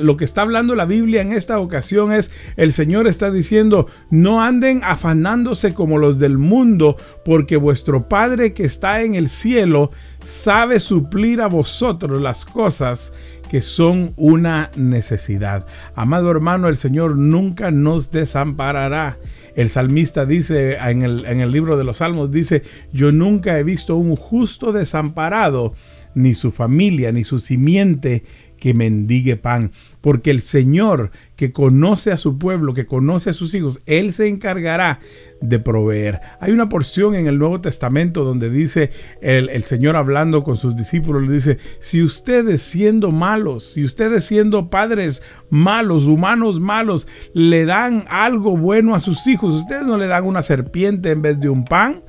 lo 0.00 0.16
que 0.16 0.24
está 0.24 0.42
hablando 0.42 0.74
la 0.74 0.84
Biblia 0.84 1.22
en 1.22 1.32
esta 1.32 1.58
ocasión 1.58 2.12
es, 2.12 2.30
el 2.56 2.72
Señor 2.72 3.06
está 3.06 3.30
diciendo, 3.30 3.88
no 4.10 4.42
anden 4.42 4.80
afanándose 4.84 5.74
como 5.74 5.98
los 5.98 6.18
del 6.18 6.38
mundo, 6.38 6.96
porque 7.24 7.56
vuestro 7.56 8.08
Padre 8.08 8.52
que 8.52 8.64
está 8.64 9.02
en 9.02 9.14
el 9.14 9.28
cielo 9.28 9.90
sabe 10.20 10.80
suplir 10.80 11.40
a 11.40 11.48
vosotros 11.48 12.20
las 12.20 12.44
cosas 12.44 13.12
que 13.50 13.60
son 13.60 14.14
una 14.16 14.70
necesidad. 14.76 15.66
Amado 15.94 16.30
hermano, 16.30 16.68
el 16.68 16.76
Señor 16.76 17.16
nunca 17.16 17.70
nos 17.70 18.10
desamparará. 18.10 19.18
El 19.54 19.68
salmista 19.68 20.26
dice 20.26 20.74
en 20.74 21.02
el, 21.02 21.24
en 21.26 21.40
el 21.40 21.50
libro 21.50 21.76
de 21.76 21.84
los 21.84 21.98
Salmos, 21.98 22.30
dice, 22.30 22.62
yo 22.92 23.12
nunca 23.12 23.58
he 23.58 23.62
visto 23.62 23.96
un 23.96 24.16
justo 24.16 24.72
desamparado, 24.72 25.74
ni 26.14 26.34
su 26.34 26.50
familia, 26.50 27.12
ni 27.12 27.24
su 27.24 27.38
simiente 27.38 28.24
que 28.64 28.72
mendigue 28.72 29.36
pan, 29.36 29.72
porque 30.00 30.30
el 30.30 30.40
Señor 30.40 31.10
que 31.36 31.52
conoce 31.52 32.12
a 32.12 32.16
su 32.16 32.38
pueblo, 32.38 32.72
que 32.72 32.86
conoce 32.86 33.28
a 33.28 33.34
sus 33.34 33.54
hijos, 33.54 33.82
Él 33.84 34.14
se 34.14 34.26
encargará 34.26 35.00
de 35.42 35.58
proveer. 35.58 36.22
Hay 36.40 36.52
una 36.52 36.70
porción 36.70 37.14
en 37.14 37.26
el 37.26 37.38
Nuevo 37.38 37.60
Testamento 37.60 38.24
donde 38.24 38.48
dice 38.48 38.90
el, 39.20 39.50
el, 39.50 39.64
Señor 39.64 39.96
hablando 39.96 40.42
con 40.42 40.56
sus 40.56 40.76
discípulos, 40.76 41.24
le 41.24 41.34
dice, 41.34 41.58
si 41.78 42.02
ustedes 42.02 42.62
siendo 42.62 43.10
malos, 43.10 43.70
si 43.74 43.84
ustedes 43.84 44.24
siendo 44.24 44.70
padres 44.70 45.22
malos, 45.50 46.04
humanos 46.04 46.58
malos, 46.58 47.06
le 47.34 47.66
dan 47.66 48.06
algo 48.08 48.56
bueno 48.56 48.94
a 48.94 49.00
sus 49.00 49.26
hijos, 49.26 49.52
ustedes 49.52 49.84
no 49.84 49.98
le 49.98 50.06
dan 50.06 50.24
una 50.24 50.40
serpiente 50.40 51.10
en 51.10 51.20
vez 51.20 51.38
de 51.38 51.50
un 51.50 51.66
pan, 51.66 52.02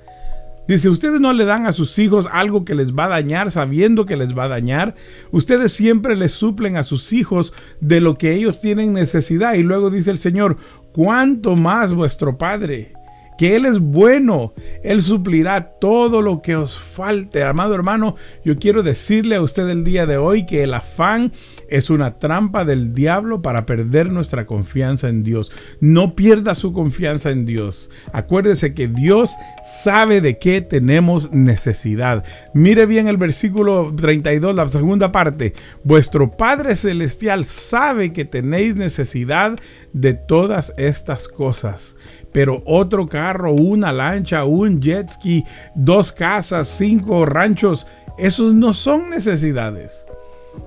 Dice, 0.67 0.89
ustedes 0.89 1.21
no 1.21 1.31
le 1.31 1.45
dan 1.45 1.67
a 1.67 1.71
sus 1.73 1.99
hijos 1.99 2.27
algo 2.31 2.65
que 2.65 2.73
les 2.73 2.93
va 2.93 3.05
a 3.05 3.09
dañar 3.09 3.51
sabiendo 3.51 4.05
que 4.07 4.17
les 4.17 4.35
va 4.35 4.45
a 4.45 4.49
dañar. 4.49 4.95
Ustedes 5.31 5.71
siempre 5.71 6.15
les 6.15 6.31
suplen 6.31 6.75
a 6.75 6.83
sus 6.83 7.13
hijos 7.13 7.53
de 7.81 8.01
lo 8.01 8.17
que 8.17 8.33
ellos 8.33 8.59
tienen 8.61 8.93
necesidad. 8.93 9.53
Y 9.53 9.63
luego 9.63 9.91
dice 9.91 10.09
el 10.09 10.17
Señor, 10.17 10.57
¿cuánto 10.91 11.55
más 11.55 11.93
vuestro 11.93 12.39
Padre? 12.39 12.94
Que 13.37 13.55
Él 13.55 13.65
es 13.65 13.79
bueno, 13.79 14.53
Él 14.83 15.01
suplirá 15.01 15.71
todo 15.79 16.21
lo 16.21 16.41
que 16.41 16.55
os 16.55 16.77
falte. 16.77 17.43
Amado 17.43 17.75
hermano, 17.75 18.15
yo 18.43 18.57
quiero 18.57 18.83
decirle 18.83 19.35
a 19.35 19.41
usted 19.41 19.67
el 19.69 19.83
día 19.83 20.05
de 20.05 20.17
hoy 20.17 20.45
que 20.45 20.63
el 20.63 20.73
afán 20.73 21.31
es 21.69 21.89
una 21.89 22.17
trampa 22.19 22.65
del 22.65 22.93
diablo 22.93 23.41
para 23.41 23.65
perder 23.65 24.11
nuestra 24.11 24.45
confianza 24.45 25.09
en 25.09 25.23
Dios. 25.23 25.51
No 25.79 26.15
pierda 26.15 26.55
su 26.55 26.73
confianza 26.73 27.31
en 27.31 27.45
Dios. 27.45 27.89
Acuérdese 28.13 28.73
que 28.73 28.87
Dios 28.87 29.35
sabe 29.63 30.21
de 30.21 30.37
qué 30.37 30.61
tenemos 30.61 31.31
necesidad. 31.31 32.23
Mire 32.53 32.85
bien 32.85 33.07
el 33.07 33.17
versículo 33.17 33.93
32, 33.95 34.55
la 34.55 34.67
segunda 34.67 35.11
parte. 35.11 35.53
Vuestro 35.83 36.31
Padre 36.31 36.75
Celestial 36.75 37.45
sabe 37.45 38.13
que 38.13 38.25
tenéis 38.25 38.75
necesidad 38.75 39.59
de 39.93 40.13
todas 40.13 40.73
estas 40.77 41.27
cosas 41.27 41.95
pero 42.35 42.61
otro 42.65 43.07
carro, 43.07 43.53
una 43.53 43.93
lancha, 43.93 44.43
un 44.43 44.81
jet 44.81 45.07
ski, 45.07 45.45
dos 45.73 46.11
casas, 46.11 46.67
cinco 46.67 47.25
ranchos, 47.25 47.87
esos 48.17 48.53
no 48.53 48.73
son 48.73 49.09
necesidades. 49.09 50.05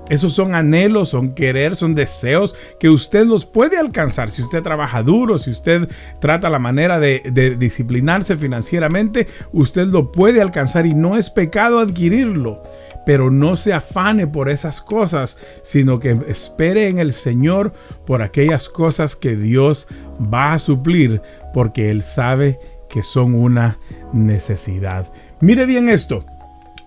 Esos 0.08 0.32
son 0.32 0.54
anhelos, 0.54 1.10
son 1.10 1.34
querer, 1.34 1.76
son 1.76 1.94
deseos 1.94 2.56
que 2.80 2.88
usted 2.88 3.26
los 3.26 3.44
puede 3.44 3.76
alcanzar. 3.76 4.30
Si 4.30 4.40
usted 4.40 4.62
trabaja 4.62 5.02
duro, 5.02 5.37
si 5.37 5.50
usted 5.50 5.90
trata 6.20 6.48
la 6.48 6.58
manera 6.58 6.98
de, 7.00 7.20
de, 7.30 7.56
disciplinarse 7.56 8.38
financieramente, 8.38 9.26
usted 9.52 9.88
lo 9.88 10.10
puede 10.10 10.40
alcanzar 10.40 10.87
y 10.87 10.94
no 10.94 11.18
es 11.18 11.28
pecado 11.28 11.80
adquirirlo 11.80 12.62
pero 13.08 13.30
no 13.30 13.56
se 13.56 13.72
afane 13.72 14.26
por 14.26 14.50
esas 14.50 14.82
cosas, 14.82 15.38
sino 15.62 15.98
que 15.98 16.10
espere 16.28 16.88
en 16.88 16.98
el 16.98 17.14
Señor 17.14 17.72
por 18.06 18.20
aquellas 18.20 18.68
cosas 18.68 19.16
que 19.16 19.34
Dios 19.34 19.88
va 20.22 20.52
a 20.52 20.58
suplir, 20.58 21.22
porque 21.52 21.90
Él 21.90 22.02
sabe 22.02 22.58
que 22.88 23.02
son 23.02 23.34
una 23.34 23.78
necesidad. 24.12 25.12
Mire 25.40 25.66
bien 25.66 25.88
esto. 25.88 26.24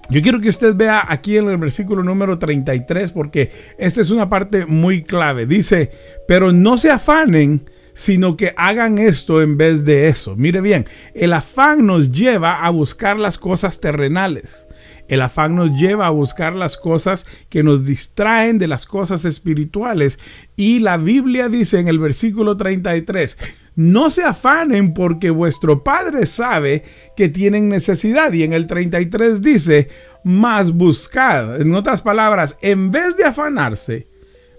Yo 0.09 0.21
quiero 0.21 0.41
que 0.41 0.49
usted 0.49 0.75
vea 0.75 1.05
aquí 1.07 1.37
en 1.37 1.47
el 1.47 1.57
versículo 1.57 2.03
número 2.03 2.37
33 2.37 3.11
porque 3.13 3.51
esta 3.77 4.01
es 4.01 4.09
una 4.09 4.27
parte 4.29 4.65
muy 4.65 5.03
clave. 5.03 5.45
Dice, 5.45 5.91
pero 6.27 6.51
no 6.51 6.77
se 6.77 6.91
afanen, 6.91 7.69
sino 7.93 8.35
que 8.35 8.53
hagan 8.57 8.97
esto 8.97 9.41
en 9.41 9.57
vez 9.57 9.85
de 9.85 10.09
eso. 10.09 10.35
Mire 10.35 10.59
bien, 10.59 10.85
el 11.13 11.31
afán 11.31 11.85
nos 11.85 12.11
lleva 12.11 12.65
a 12.65 12.69
buscar 12.71 13.19
las 13.19 13.37
cosas 13.37 13.79
terrenales. 13.79 14.67
El 15.07 15.21
afán 15.21 15.55
nos 15.55 15.71
lleva 15.77 16.07
a 16.07 16.11
buscar 16.11 16.55
las 16.55 16.77
cosas 16.77 17.25
que 17.49 17.63
nos 17.63 17.85
distraen 17.85 18.57
de 18.57 18.67
las 18.67 18.85
cosas 18.85 19.25
espirituales. 19.25 20.19
Y 20.55 20.79
la 20.79 20.97
Biblia 20.97 21.49
dice 21.49 21.79
en 21.79 21.87
el 21.87 21.99
versículo 21.99 22.57
33, 22.57 23.37
no 23.75 24.09
se 24.09 24.23
afanen 24.23 24.93
porque 24.93 25.29
vuestro 25.29 25.83
Padre 25.83 26.25
sabe 26.25 26.83
que 27.15 27.29
tienen 27.29 27.69
necesidad. 27.69 28.33
Y 28.33 28.43
en 28.43 28.53
el 28.53 28.67
33 28.67 29.41
dice, 29.41 29.89
más 30.23 30.71
buscad. 30.71 31.61
En 31.61 31.73
otras 31.73 32.01
palabras, 32.01 32.57
en 32.61 32.91
vez 32.91 33.17
de 33.17 33.25
afanarse, 33.25 34.07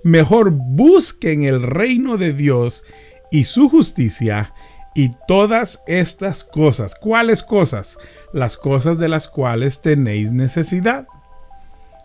mejor 0.02 0.50
busquen 0.50 1.44
el 1.44 1.62
reino 1.62 2.16
de 2.16 2.32
Dios 2.32 2.84
y 3.30 3.44
su 3.44 3.68
justicia 3.68 4.54
y 4.94 5.12
todas 5.26 5.82
estas 5.86 6.44
cosas. 6.44 6.94
¿Cuáles 6.94 7.42
cosas? 7.42 7.98
Las 8.32 8.56
cosas 8.56 8.98
de 8.98 9.08
las 9.08 9.28
cuales 9.28 9.80
tenéis 9.80 10.32
necesidad. 10.32 11.06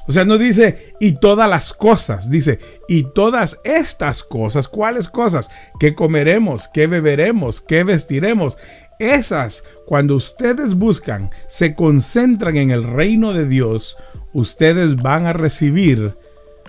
O 0.07 0.11
sea, 0.11 0.23
no 0.23 0.37
dice 0.37 0.93
y 0.99 1.13
todas 1.13 1.49
las 1.49 1.73
cosas, 1.73 2.29
dice 2.29 2.59
y 2.87 3.03
todas 3.13 3.59
estas 3.63 4.23
cosas. 4.23 4.67
¿Cuáles 4.67 5.09
cosas? 5.09 5.49
¿Qué 5.79 5.95
comeremos? 5.95 6.69
¿Qué 6.73 6.87
beberemos? 6.87 7.61
¿Qué 7.61 7.83
vestiremos? 7.83 8.57
Esas, 8.99 9.63
cuando 9.85 10.15
ustedes 10.15 10.75
buscan, 10.75 11.29
se 11.47 11.75
concentran 11.75 12.57
en 12.57 12.71
el 12.71 12.83
reino 12.83 13.33
de 13.33 13.45
Dios, 13.45 13.97
ustedes 14.33 14.95
van 14.95 15.27
a 15.27 15.33
recibir 15.33 16.15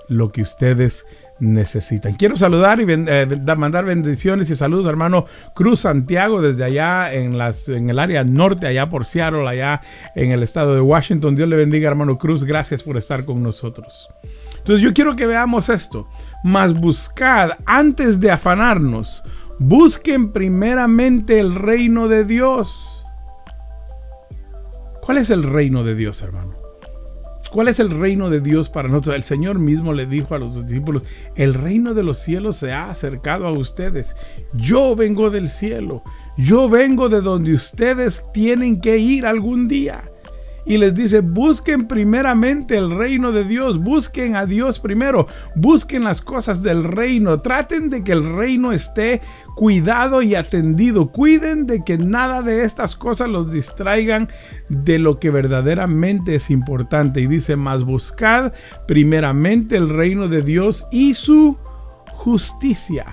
lo 0.08 0.32
que 0.32 0.42
ustedes 0.42 1.06
necesitan. 1.40 2.14
Quiero 2.14 2.36
saludar 2.36 2.80
y 2.80 2.86
eh, 2.88 3.26
mandar 3.56 3.84
bendiciones 3.84 4.50
y 4.50 4.56
saludos 4.56 4.86
hermano 4.86 5.26
Cruz 5.54 5.80
Santiago 5.80 6.40
desde 6.40 6.64
allá 6.64 7.12
en, 7.12 7.34
el 7.34 7.98
área 7.98 8.24
norte, 8.24 8.66
allá 8.66 8.88
por 8.88 9.04
Seattle, 9.04 9.48
allá 9.48 9.80
en 10.14 10.32
el 10.32 10.42
estado 10.42 10.74
de 10.74 10.80
Washington. 10.80 11.36
Dios 11.36 11.48
le 11.48 11.56
bendiga 11.56 11.88
hermano 11.88 12.18
Cruz, 12.18 12.44
gracias 12.44 12.82
por 12.82 12.96
estar 12.96 13.24
con 13.24 13.42
nosotros. 13.42 14.08
Entonces 14.58 14.82
yo 14.82 14.92
quiero 14.92 15.16
que 15.16 15.26
veamos 15.26 15.68
esto, 15.68 16.08
mas 16.42 16.74
buscad 16.74 17.50
antes 17.64 18.20
de 18.20 18.30
afanarnos, 18.30 19.22
busquen 19.58 20.32
primeramente 20.32 21.38
el 21.38 21.54
reino 21.54 22.08
de 22.08 22.24
Dios. 22.24 23.04
¿Cuál 25.00 25.18
es 25.18 25.30
el 25.30 25.42
reino 25.42 25.84
de 25.84 25.94
Dios, 25.94 26.20
hermano? 26.20 26.57
¿Cuál 27.50 27.68
es 27.68 27.80
el 27.80 27.90
reino 27.90 28.28
de 28.28 28.40
Dios 28.40 28.68
para 28.68 28.88
nosotros? 28.88 29.16
El 29.16 29.22
Señor 29.22 29.58
mismo 29.58 29.92
le 29.92 30.06
dijo 30.06 30.34
a 30.34 30.38
los 30.38 30.66
discípulos, 30.66 31.04
el 31.34 31.54
reino 31.54 31.94
de 31.94 32.02
los 32.02 32.18
cielos 32.18 32.56
se 32.56 32.72
ha 32.72 32.90
acercado 32.90 33.46
a 33.46 33.52
ustedes. 33.52 34.16
Yo 34.52 34.94
vengo 34.94 35.30
del 35.30 35.48
cielo. 35.48 36.02
Yo 36.36 36.68
vengo 36.68 37.08
de 37.08 37.20
donde 37.20 37.54
ustedes 37.54 38.24
tienen 38.32 38.80
que 38.80 38.98
ir 38.98 39.26
algún 39.26 39.66
día 39.66 40.04
y 40.68 40.76
les 40.76 40.94
dice, 40.94 41.20
busquen 41.20 41.88
primeramente 41.88 42.76
el 42.76 42.90
reino 42.90 43.32
de 43.32 43.44
Dios, 43.44 43.78
busquen 43.78 44.36
a 44.36 44.44
Dios 44.44 44.78
primero, 44.78 45.26
busquen 45.54 46.04
las 46.04 46.20
cosas 46.20 46.62
del 46.62 46.84
reino, 46.84 47.40
traten 47.40 47.88
de 47.88 48.04
que 48.04 48.12
el 48.12 48.36
reino 48.36 48.72
esté 48.72 49.22
cuidado 49.56 50.20
y 50.20 50.34
atendido, 50.34 51.10
cuiden 51.10 51.66
de 51.66 51.82
que 51.84 51.96
nada 51.96 52.42
de 52.42 52.64
estas 52.64 52.96
cosas 52.96 53.30
los 53.30 53.50
distraigan 53.50 54.28
de 54.68 54.98
lo 54.98 55.18
que 55.18 55.30
verdaderamente 55.30 56.34
es 56.34 56.50
importante. 56.50 57.22
Y 57.22 57.26
dice, 57.28 57.56
más 57.56 57.82
buscad 57.82 58.52
primeramente 58.86 59.74
el 59.74 59.88
reino 59.88 60.28
de 60.28 60.42
Dios 60.42 60.86
y 60.92 61.14
su 61.14 61.56
justicia, 62.12 63.06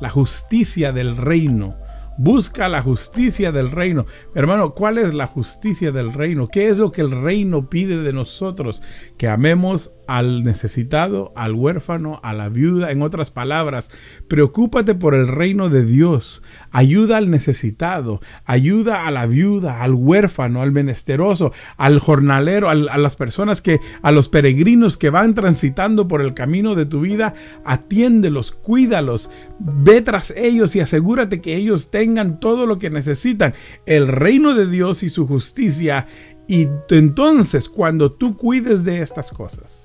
la 0.00 0.08
justicia 0.08 0.90
del 0.90 1.18
reino 1.18 1.81
Busca 2.18 2.68
la 2.68 2.82
justicia 2.82 3.52
del 3.52 3.70
reino. 3.70 4.06
Hermano, 4.34 4.74
¿cuál 4.74 4.98
es 4.98 5.14
la 5.14 5.26
justicia 5.26 5.92
del 5.92 6.12
reino? 6.12 6.48
¿Qué 6.48 6.68
es 6.68 6.76
lo 6.76 6.92
que 6.92 7.00
el 7.00 7.10
reino 7.10 7.68
pide 7.68 7.98
de 7.98 8.12
nosotros? 8.12 8.82
Que 9.16 9.28
amemos 9.28 9.92
al 10.06 10.42
necesitado, 10.42 11.32
al 11.36 11.54
huérfano, 11.54 12.20
a 12.22 12.32
la 12.32 12.48
viuda. 12.48 12.90
En 12.90 13.02
otras 13.02 13.30
palabras, 13.30 13.90
preocúpate 14.28 14.94
por 14.94 15.14
el 15.14 15.28
reino 15.28 15.68
de 15.68 15.84
Dios. 15.84 16.42
Ayuda 16.70 17.18
al 17.18 17.30
necesitado, 17.30 18.20
ayuda 18.44 19.06
a 19.06 19.10
la 19.10 19.26
viuda, 19.26 19.82
al 19.82 19.94
huérfano, 19.94 20.62
al 20.62 20.72
menesteroso, 20.72 21.52
al 21.76 21.98
jornalero, 21.98 22.68
a 22.68 22.74
las 22.74 23.16
personas 23.16 23.62
que, 23.62 23.80
a 24.02 24.12
los 24.12 24.28
peregrinos 24.28 24.96
que 24.96 25.10
van 25.10 25.34
transitando 25.34 26.08
por 26.08 26.20
el 26.20 26.34
camino 26.34 26.74
de 26.74 26.86
tu 26.86 27.00
vida. 27.00 27.34
Atiéndelos, 27.64 28.52
cuídalos, 28.52 29.30
ve 29.58 30.00
tras 30.02 30.32
ellos 30.36 30.74
y 30.76 30.80
asegúrate 30.80 31.40
que 31.40 31.56
ellos 31.56 31.90
tengan 31.90 32.40
todo 32.40 32.66
lo 32.66 32.78
que 32.78 32.90
necesitan. 32.90 33.54
El 33.86 34.08
reino 34.08 34.54
de 34.54 34.66
Dios 34.66 35.02
y 35.02 35.10
su 35.10 35.26
justicia. 35.26 36.06
Y 36.48 36.68
entonces, 36.90 37.68
cuando 37.68 38.12
tú 38.12 38.36
cuides 38.36 38.84
de 38.84 39.00
estas 39.00 39.30
cosas, 39.30 39.81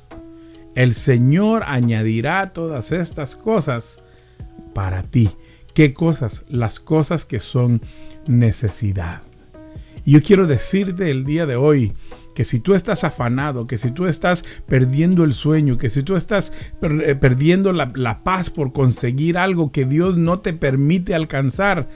el 0.77 0.93
Señor 0.93 1.63
añadirá 1.65 2.53
todas 2.53 2.91
estas 2.91 3.35
cosas 3.35 4.03
para 4.75 5.01
ti. 5.01 5.31
¿Qué 5.73 5.95
cosas? 5.95 6.45
Las 6.49 6.79
cosas 6.79 7.25
que 7.25 7.39
son 7.39 7.81
necesidad. 8.27 9.23
Y 10.05 10.11
yo 10.11 10.21
quiero 10.21 10.45
decirte 10.45 11.09
el 11.09 11.25
día 11.25 11.47
de 11.47 11.55
hoy 11.55 11.93
que 12.37 12.45
si 12.45 12.59
tú 12.59 12.75
estás 12.75 13.03
afanado, 13.03 13.65
que 13.65 13.79
si 13.79 13.89
tú 13.89 14.05
estás 14.05 14.45
perdiendo 14.67 15.23
el 15.23 15.33
sueño, 15.33 15.79
que 15.79 15.89
si 15.89 16.03
tú 16.03 16.15
estás 16.15 16.53
eh, 16.83 17.15
perdiendo 17.15 17.73
la, 17.73 17.91
la 17.95 18.23
paz 18.23 18.51
por 18.51 18.73
conseguir 18.73 19.39
algo 19.39 19.71
que 19.71 19.85
Dios 19.85 20.17
no 20.17 20.37
te 20.37 20.53
permite 20.53 21.15
alcanzar, 21.15 21.89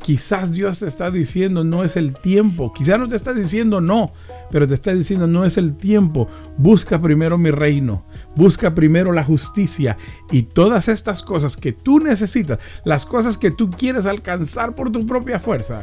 quizás 0.00 0.52
Dios 0.52 0.78
te 0.78 0.86
está 0.86 1.10
diciendo 1.10 1.64
no 1.64 1.82
es 1.82 1.96
el 1.96 2.14
tiempo, 2.14 2.72
quizás 2.72 2.96
no 3.00 3.08
te 3.08 3.16
está 3.16 3.34
diciendo 3.34 3.80
no, 3.80 4.12
pero 4.52 4.68
te 4.68 4.74
está 4.74 4.94
diciendo 4.94 5.26
no 5.26 5.44
es 5.44 5.56
el 5.56 5.76
tiempo, 5.76 6.28
busca 6.58 7.02
primero 7.02 7.36
mi 7.36 7.50
reino, 7.50 8.04
busca 8.36 8.76
primero 8.76 9.10
la 9.10 9.24
justicia 9.24 9.96
y 10.30 10.44
todas 10.44 10.86
estas 10.86 11.24
cosas 11.24 11.56
que 11.56 11.72
tú 11.72 11.98
necesitas, 11.98 12.60
las 12.84 13.04
cosas 13.04 13.36
que 13.36 13.50
tú 13.50 13.68
quieres 13.68 14.06
alcanzar 14.06 14.76
por 14.76 14.92
tu 14.92 15.04
propia 15.04 15.40
fuerza, 15.40 15.82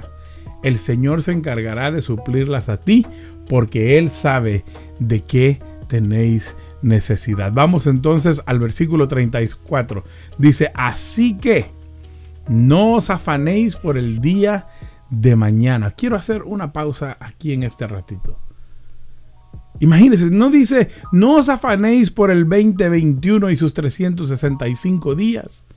el 0.66 0.80
Señor 0.80 1.22
se 1.22 1.32
encargará 1.32 1.92
de 1.92 2.02
suplirlas 2.02 2.70
a 2.70 2.78
ti 2.78 3.06
porque 3.48 4.00
Él 4.00 4.10
sabe 4.10 4.66
de 5.00 5.20
qué 5.20 5.62
tenéis 5.88 6.56
necesidad. 6.82 7.54
Vamos 7.54 7.86
entonces 7.86 8.42
al 8.48 8.58
versículo 8.58 9.08
34. 9.08 10.04
Dice, 10.40 10.72
así 10.74 11.38
que 11.38 11.68
no 12.48 12.94
os 12.94 13.12
afanéis 13.12 13.76
por 13.76 13.96
el 13.96 14.22
día 14.22 14.66
de 15.12 15.36
mañana. 15.36 15.92
Quiero 15.92 16.16
hacer 16.16 16.42
una 16.42 16.74
pausa 16.74 17.16
aquí 17.20 17.54
en 17.54 17.62
este 17.62 17.86
ratito. 17.86 18.40
Imagínense, 19.80 20.32
no 20.32 20.50
dice, 20.50 20.90
no 21.12 21.36
os 21.36 21.48
afanéis 21.48 22.10
por 22.10 22.32
el 22.32 22.50
2021 22.50 23.52
y 23.52 23.56
sus 23.56 23.76
365 23.76 25.14
días. 25.14 25.68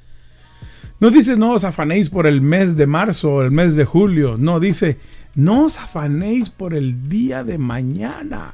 No 1.00 1.10
dice, 1.10 1.36
no 1.36 1.52
os 1.52 1.62
afanéis 1.62 2.10
por 2.10 2.26
el 2.26 2.40
mes 2.40 2.76
de 2.76 2.86
marzo 2.88 3.34
o 3.34 3.42
el 3.42 3.52
mes 3.52 3.76
de 3.76 3.84
julio. 3.84 4.36
No, 4.36 4.58
dice, 4.58 4.98
no 5.36 5.66
os 5.66 5.78
afanéis 5.78 6.50
por 6.50 6.74
el 6.74 7.08
día 7.08 7.44
de 7.44 7.56
mañana. 7.56 8.52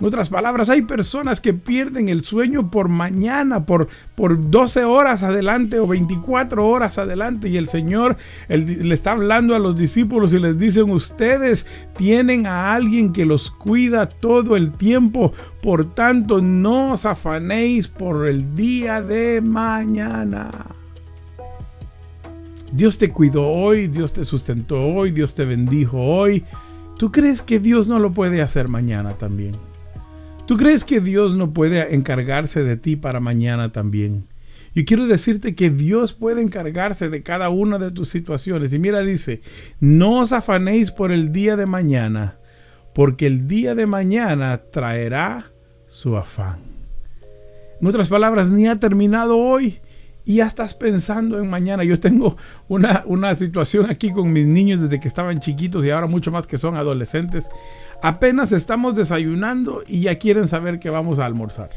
En 0.00 0.06
otras 0.06 0.28
palabras, 0.30 0.70
hay 0.70 0.82
personas 0.82 1.40
que 1.40 1.52
pierden 1.52 2.08
el 2.08 2.22
sueño 2.22 2.70
por 2.70 2.88
mañana, 2.88 3.66
por, 3.66 3.88
por 4.14 4.50
12 4.50 4.84
horas 4.84 5.24
adelante 5.24 5.80
o 5.80 5.86
24 5.88 6.66
horas 6.66 6.96
adelante. 6.96 7.48
Y 7.48 7.56
el 7.56 7.66
Señor 7.66 8.16
le 8.48 8.94
está 8.94 9.12
hablando 9.12 9.56
a 9.56 9.58
los 9.58 9.76
discípulos 9.76 10.32
y 10.32 10.38
les 10.38 10.58
dicen, 10.58 10.90
ustedes 10.90 11.66
tienen 11.96 12.46
a 12.46 12.72
alguien 12.72 13.12
que 13.12 13.26
los 13.26 13.50
cuida 13.50 14.06
todo 14.06 14.56
el 14.56 14.70
tiempo. 14.70 15.34
Por 15.60 15.92
tanto, 15.92 16.40
no 16.40 16.92
os 16.92 17.04
afanéis 17.04 17.88
por 17.88 18.28
el 18.28 18.54
día 18.54 19.02
de 19.02 19.40
mañana. 19.40 20.50
Dios 22.72 22.98
te 22.98 23.10
cuidó 23.10 23.48
hoy, 23.48 23.88
Dios 23.88 24.12
te 24.12 24.24
sustentó 24.24 24.80
hoy, 24.80 25.10
Dios 25.10 25.34
te 25.34 25.44
bendijo 25.44 25.98
hoy. 25.98 26.44
¿Tú 26.96 27.10
crees 27.10 27.42
que 27.42 27.58
Dios 27.58 27.88
no 27.88 27.98
lo 27.98 28.12
puede 28.12 28.42
hacer 28.42 28.68
mañana 28.68 29.10
también? 29.14 29.52
¿Tú 30.46 30.56
crees 30.56 30.84
que 30.84 31.00
Dios 31.00 31.34
no 31.34 31.52
puede 31.52 31.94
encargarse 31.94 32.62
de 32.62 32.76
ti 32.76 32.96
para 32.96 33.18
mañana 33.18 33.72
también? 33.72 34.26
Y 34.72 34.84
quiero 34.84 35.08
decirte 35.08 35.56
que 35.56 35.70
Dios 35.70 36.12
puede 36.12 36.42
encargarse 36.42 37.08
de 37.08 37.22
cada 37.22 37.48
una 37.48 37.78
de 37.78 37.90
tus 37.90 38.08
situaciones. 38.08 38.72
Y 38.72 38.78
mira, 38.78 39.00
dice, 39.00 39.42
no 39.80 40.20
os 40.20 40.32
afanéis 40.32 40.92
por 40.92 41.10
el 41.10 41.32
día 41.32 41.56
de 41.56 41.66
mañana, 41.66 42.36
porque 42.94 43.26
el 43.26 43.48
día 43.48 43.74
de 43.74 43.86
mañana 43.86 44.60
traerá 44.70 45.50
su 45.88 46.16
afán. 46.16 46.60
En 47.80 47.86
otras 47.86 48.08
palabras, 48.08 48.48
ni 48.48 48.68
ha 48.68 48.76
terminado 48.76 49.38
hoy 49.38 49.80
y 50.30 50.34
ya 50.36 50.46
estás 50.46 50.74
pensando 50.74 51.40
en 51.40 51.50
mañana. 51.50 51.82
Yo 51.82 51.98
tengo 51.98 52.36
una, 52.68 53.02
una 53.06 53.34
situación 53.34 53.90
aquí 53.90 54.12
con 54.12 54.32
mis 54.32 54.46
niños 54.46 54.80
desde 54.80 55.00
que 55.00 55.08
estaban 55.08 55.40
chiquitos 55.40 55.84
y 55.84 55.90
ahora 55.90 56.06
mucho 56.06 56.30
más 56.30 56.46
que 56.46 56.56
son 56.56 56.76
adolescentes. 56.76 57.50
Apenas 58.00 58.52
estamos 58.52 58.94
desayunando 58.94 59.82
y 59.88 60.02
ya 60.02 60.18
quieren 60.18 60.46
saber 60.46 60.78
que 60.78 60.88
vamos 60.88 61.18
a 61.18 61.26
almorzar. 61.26 61.70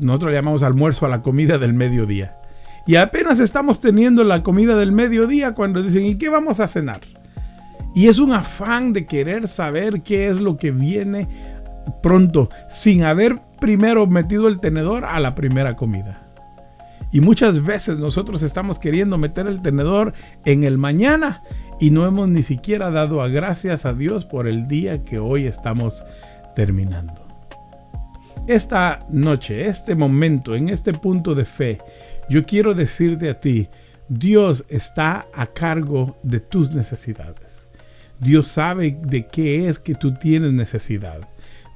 Nosotros 0.00 0.32
llamamos 0.32 0.62
almuerzo 0.62 1.04
a 1.04 1.10
la 1.10 1.20
comida 1.20 1.58
del 1.58 1.74
mediodía. 1.74 2.36
Y 2.86 2.96
apenas 2.96 3.38
estamos 3.38 3.82
teniendo 3.82 4.24
la 4.24 4.42
comida 4.42 4.74
del 4.74 4.90
mediodía 4.90 5.52
cuando 5.52 5.82
dicen, 5.82 6.06
¿y 6.06 6.14
qué 6.14 6.30
vamos 6.30 6.58
a 6.58 6.68
cenar? 6.68 7.02
Y 7.94 8.08
es 8.08 8.18
un 8.18 8.32
afán 8.32 8.94
de 8.94 9.04
querer 9.04 9.46
saber 9.46 10.00
qué 10.00 10.28
es 10.28 10.40
lo 10.40 10.56
que 10.56 10.70
viene 10.70 11.28
pronto, 12.02 12.48
sin 12.70 13.04
haber 13.04 13.36
primero 13.60 14.06
metido 14.06 14.48
el 14.48 14.58
tenedor 14.58 15.04
a 15.04 15.20
la 15.20 15.34
primera 15.34 15.76
comida. 15.76 16.27
Y 17.10 17.20
muchas 17.20 17.64
veces 17.64 17.98
nosotros 17.98 18.42
estamos 18.42 18.78
queriendo 18.78 19.16
meter 19.16 19.46
el 19.46 19.62
tenedor 19.62 20.12
en 20.44 20.64
el 20.64 20.76
mañana 20.76 21.42
y 21.80 21.90
no 21.90 22.06
hemos 22.06 22.28
ni 22.28 22.42
siquiera 22.42 22.90
dado 22.90 23.22
a 23.22 23.28
gracias 23.28 23.86
a 23.86 23.94
Dios 23.94 24.24
por 24.24 24.46
el 24.46 24.68
día 24.68 25.04
que 25.04 25.18
hoy 25.18 25.46
estamos 25.46 26.04
terminando. 26.54 27.26
Esta 28.46 29.06
noche, 29.10 29.68
este 29.68 29.94
momento, 29.94 30.54
en 30.54 30.68
este 30.68 30.92
punto 30.92 31.34
de 31.34 31.44
fe, 31.44 31.78
yo 32.28 32.44
quiero 32.44 32.74
decirte 32.74 33.30
a 33.30 33.40
ti, 33.40 33.68
Dios 34.08 34.64
está 34.68 35.26
a 35.34 35.46
cargo 35.46 36.16
de 36.22 36.40
tus 36.40 36.72
necesidades. 36.72 37.68
Dios 38.20 38.48
sabe 38.48 38.98
de 39.00 39.26
qué 39.26 39.68
es 39.68 39.78
que 39.78 39.94
tú 39.94 40.14
tienes 40.14 40.52
necesidad. 40.52 41.20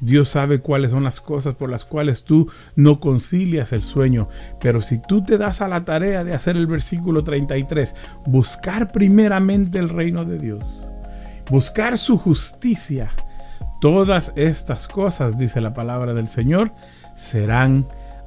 Dios 0.03 0.31
sabe 0.31 0.59
cuáles 0.59 0.91
son 0.91 1.05
las 1.05 1.21
cosas 1.21 1.55
por 1.55 1.71
las 1.71 1.85
cuales 1.85 2.25
tú 2.25 2.51
no 2.75 2.99
concilias 2.99 3.73
el 3.73 3.83
sueño. 3.83 4.29
Pero 4.61 4.81
si 4.81 5.01
tú 5.01 5.23
te 5.23 5.39
das 5.39 5.63
a 5.63 5.69
la 5.69 5.85
tarea 5.85 6.25
de 6.25 6.35
hacer 6.35 6.57
el 6.57 6.67
versículo 6.67 7.23
33, 7.23 7.95
buscar 8.27 8.91
primeramente 8.91 9.79
el 9.79 9.89
reino 9.89 10.25
de 10.25 10.41
Dios, 10.41 10.89
buscar 11.49 11.99
su 11.99 12.19
justicia, 12.19 13.11
todas 13.81 14.33
estas 14.35 14.89
cosas, 14.89 15.39
dice 15.39 15.61
la 15.61 15.73
palabra 15.73 16.15
del 16.15 16.27
Señor, 16.27 16.73
serán 17.15 17.87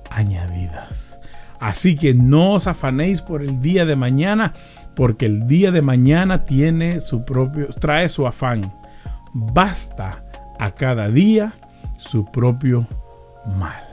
añadidas. 0.10 1.20
Así 1.60 1.98
que 1.98 2.14
no 2.14 2.54
os 2.54 2.68
afanéis 2.68 3.22
por 3.22 3.42
el 3.42 3.62
día 3.62 3.86
de 3.86 3.98
mañana, 3.98 4.54
porque 4.96 5.26
el 5.26 5.46
día 5.46 5.72
de 5.72 5.82
mañana 5.82 6.46
tiene 6.46 7.02
su 7.02 7.26
propio, 7.26 7.68
trae 7.68 8.08
su 8.08 8.26
afán. 8.26 8.72
Basta 9.34 10.24
a 10.58 10.72
cada 10.72 11.10
día 11.10 11.54
su 12.10 12.26
propio 12.32 12.88
mal. 13.58 13.84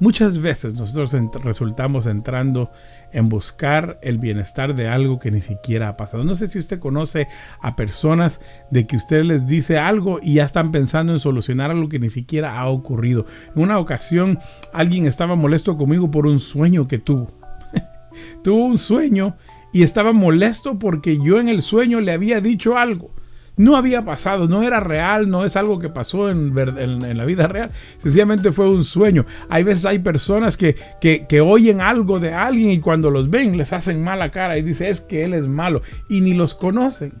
Muchas 0.00 0.38
veces 0.38 0.74
nosotros 0.74 1.12
resultamos 1.42 2.06
entrando 2.06 2.70
en 3.12 3.28
buscar 3.28 3.98
el 4.00 4.18
bienestar 4.18 4.76
de 4.76 4.86
algo 4.86 5.18
que 5.18 5.32
ni 5.32 5.40
siquiera 5.40 5.88
ha 5.88 5.96
pasado. 5.96 6.22
No 6.22 6.34
sé 6.34 6.46
si 6.46 6.60
usted 6.60 6.78
conoce 6.78 7.26
a 7.60 7.74
personas 7.74 8.40
de 8.70 8.86
que 8.86 8.94
usted 8.94 9.24
les 9.24 9.48
dice 9.48 9.76
algo 9.76 10.20
y 10.22 10.34
ya 10.34 10.44
están 10.44 10.70
pensando 10.70 11.12
en 11.12 11.18
solucionar 11.18 11.72
algo 11.72 11.88
que 11.88 11.98
ni 11.98 12.10
siquiera 12.10 12.60
ha 12.60 12.68
ocurrido. 12.68 13.26
En 13.56 13.62
una 13.62 13.80
ocasión 13.80 14.38
alguien 14.72 15.06
estaba 15.06 15.34
molesto 15.34 15.76
conmigo 15.76 16.12
por 16.12 16.26
un 16.26 16.38
sueño 16.38 16.86
que 16.86 16.98
tuvo. 16.98 17.32
tuvo 18.44 18.66
un 18.66 18.78
sueño 18.78 19.36
y 19.72 19.82
estaba 19.82 20.12
molesto 20.12 20.78
porque 20.78 21.18
yo 21.20 21.40
en 21.40 21.48
el 21.48 21.60
sueño 21.60 22.00
le 22.00 22.12
había 22.12 22.40
dicho 22.40 22.78
algo 22.78 23.17
no 23.58 23.76
había 23.76 24.04
pasado, 24.04 24.48
no 24.48 24.62
era 24.62 24.80
real, 24.80 25.28
no 25.28 25.44
es 25.44 25.56
algo 25.56 25.78
que 25.78 25.88
pasó 25.88 26.30
en, 26.30 26.54
la 26.54 27.24
vida 27.24 27.46
real, 27.46 27.70
sencillamente 27.98 28.52
fue 28.52 28.70
un 28.70 28.84
sueño. 28.84 29.26
Hay 29.50 29.64
veces 29.64 29.84
hay 29.84 29.98
personas 29.98 30.56
que, 30.56 30.76
que, 31.00 31.40
oyen 31.40 31.80
algo 31.80 32.18
de 32.20 32.32
alguien 32.32 32.70
y 32.70 32.80
cuando 32.80 33.10
los 33.10 33.30
ven 33.30 33.56
les 33.56 33.72
hacen 33.72 34.02
mala 34.02 34.30
cara 34.30 34.58
y 34.58 34.62
dicen 34.62 34.88
es 34.88 35.00
que 35.00 35.24
él 35.24 35.34
es 35.34 35.46
malo 35.46 35.82
y 36.08 36.20
ni 36.20 36.34
los 36.34 36.54
conocen. 36.54 37.12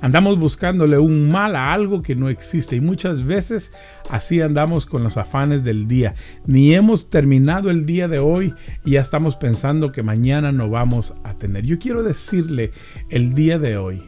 Andamos 0.00 0.38
buscándole 0.38 0.98
un 0.98 1.28
mal 1.28 1.56
a 1.56 1.72
algo 1.72 2.02
que 2.02 2.14
no 2.14 2.28
existe 2.28 2.76
y 2.76 2.80
muchas 2.80 3.24
veces 3.24 3.72
así 4.10 4.40
andamos 4.40 4.86
con 4.86 5.02
los 5.02 5.16
afanes 5.16 5.64
del 5.64 5.88
día. 5.88 6.14
Ni 6.46 6.74
hemos 6.74 7.08
terminado 7.08 7.70
el 7.70 7.86
día 7.86 8.06
de 8.08 8.18
hoy 8.18 8.54
y 8.84 8.92
ya 8.92 9.00
estamos 9.00 9.36
pensando 9.36 9.92
que 9.92 10.02
mañana 10.02 10.52
no 10.52 10.68
vamos 10.68 11.14
a 11.24 11.34
tener. 11.34 11.64
Yo 11.64 11.78
quiero 11.78 12.02
decirle 12.02 12.72
el 13.08 13.34
día 13.34 13.58
de 13.58 13.78
hoy, 13.78 14.02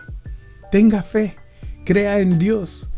Tenga 0.70 1.02
fe, 1.02 1.36
crea 1.84 2.20
en 2.20 2.38
Dios. 2.38 2.90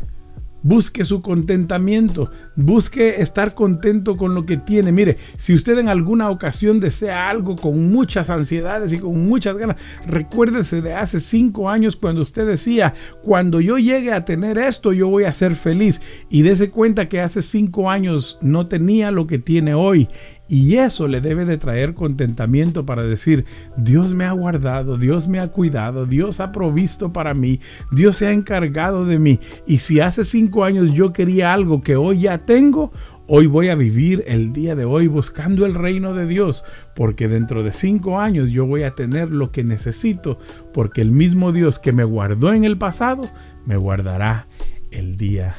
Busque 0.61 1.05
su 1.05 1.21
contentamiento, 1.21 2.31
busque 2.57 3.21
estar 3.21 3.53
contento 3.53 4.17
con 4.17 4.35
lo 4.35 4.45
que 4.45 4.57
tiene. 4.57 4.91
Mire, 4.91 5.15
si 5.37 5.53
usted 5.53 5.77
en 5.77 5.87
alguna 5.87 6.29
ocasión 6.29 6.81
desea 6.81 7.29
algo 7.29 7.55
con 7.55 7.89
muchas 7.89 8.29
ansiedades 8.29 8.91
y 8.91 8.99
con 8.99 9.25
muchas 9.25 9.55
ganas, 9.55 9.77
recuérdese 10.05 10.81
de 10.81 10.95
hace 10.95 11.21
cinco 11.21 11.69
años 11.69 11.95
cuando 11.95 12.23
usted 12.23 12.45
decía, 12.45 12.93
cuando 13.23 13.61
yo 13.61 13.77
llegue 13.77 14.11
a 14.11 14.19
tener 14.19 14.57
esto, 14.57 14.91
yo 14.91 15.07
voy 15.07 15.23
a 15.23 15.33
ser 15.33 15.55
feliz. 15.55 16.01
Y 16.29 16.41
dése 16.41 16.69
cuenta 16.69 17.07
que 17.07 17.21
hace 17.21 17.41
cinco 17.41 17.89
años 17.89 18.37
no 18.41 18.67
tenía 18.67 19.11
lo 19.11 19.27
que 19.27 19.39
tiene 19.39 19.75
hoy 19.75 20.09
y 20.49 20.77
eso 20.77 21.07
le 21.07 21.21
debe 21.21 21.45
de 21.45 21.59
traer 21.59 21.93
contentamiento 21.93 22.85
para 22.85 23.03
decir, 23.03 23.45
Dios 23.77 24.13
me 24.13 24.25
ha 24.25 24.31
guardado, 24.31 24.97
Dios 24.97 25.27
me 25.27 25.39
ha 25.39 25.47
cuidado, 25.49 26.07
Dios 26.07 26.39
ha 26.39 26.51
provisto 26.51 27.13
para 27.13 27.35
mí, 27.35 27.59
Dios 27.91 28.17
se 28.17 28.27
ha 28.27 28.31
encargado 28.31 29.05
de 29.05 29.19
mí. 29.19 29.39
Y 29.67 29.77
si 29.77 29.99
hace 29.99 30.25
cinco 30.25 30.65
años 30.65 30.93
yo 30.93 31.13
quería 31.13 31.53
algo 31.53 31.81
que 31.81 31.95
hoy 31.95 32.21
ya 32.21 32.39
tengo, 32.39 32.91
Hoy 33.31 33.45
voy 33.45 33.67
a 33.67 33.75
vivir 33.75 34.23
el 34.25 34.53
día 34.53 34.73
de 34.73 34.85
hoy 34.85 35.05
buscando 35.05 35.67
el 35.67 35.75
reino 35.75 36.15
de 36.15 36.25
Dios, 36.25 36.65
porque 36.95 37.27
dentro 37.27 37.61
de 37.61 37.73
cinco 37.73 38.19
años 38.19 38.49
yo 38.49 38.65
voy 38.65 38.81
a 38.81 38.95
tener 38.95 39.29
lo 39.29 39.51
que 39.51 39.63
necesito, 39.63 40.39
porque 40.73 41.01
el 41.01 41.11
mismo 41.11 41.51
Dios 41.51 41.77
que 41.77 41.91
me 41.91 42.03
guardó 42.03 42.53
en 42.53 42.63
el 42.63 42.79
pasado, 42.79 43.21
me 43.67 43.77
guardará 43.77 44.47
el 44.89 45.15
día 45.15 45.57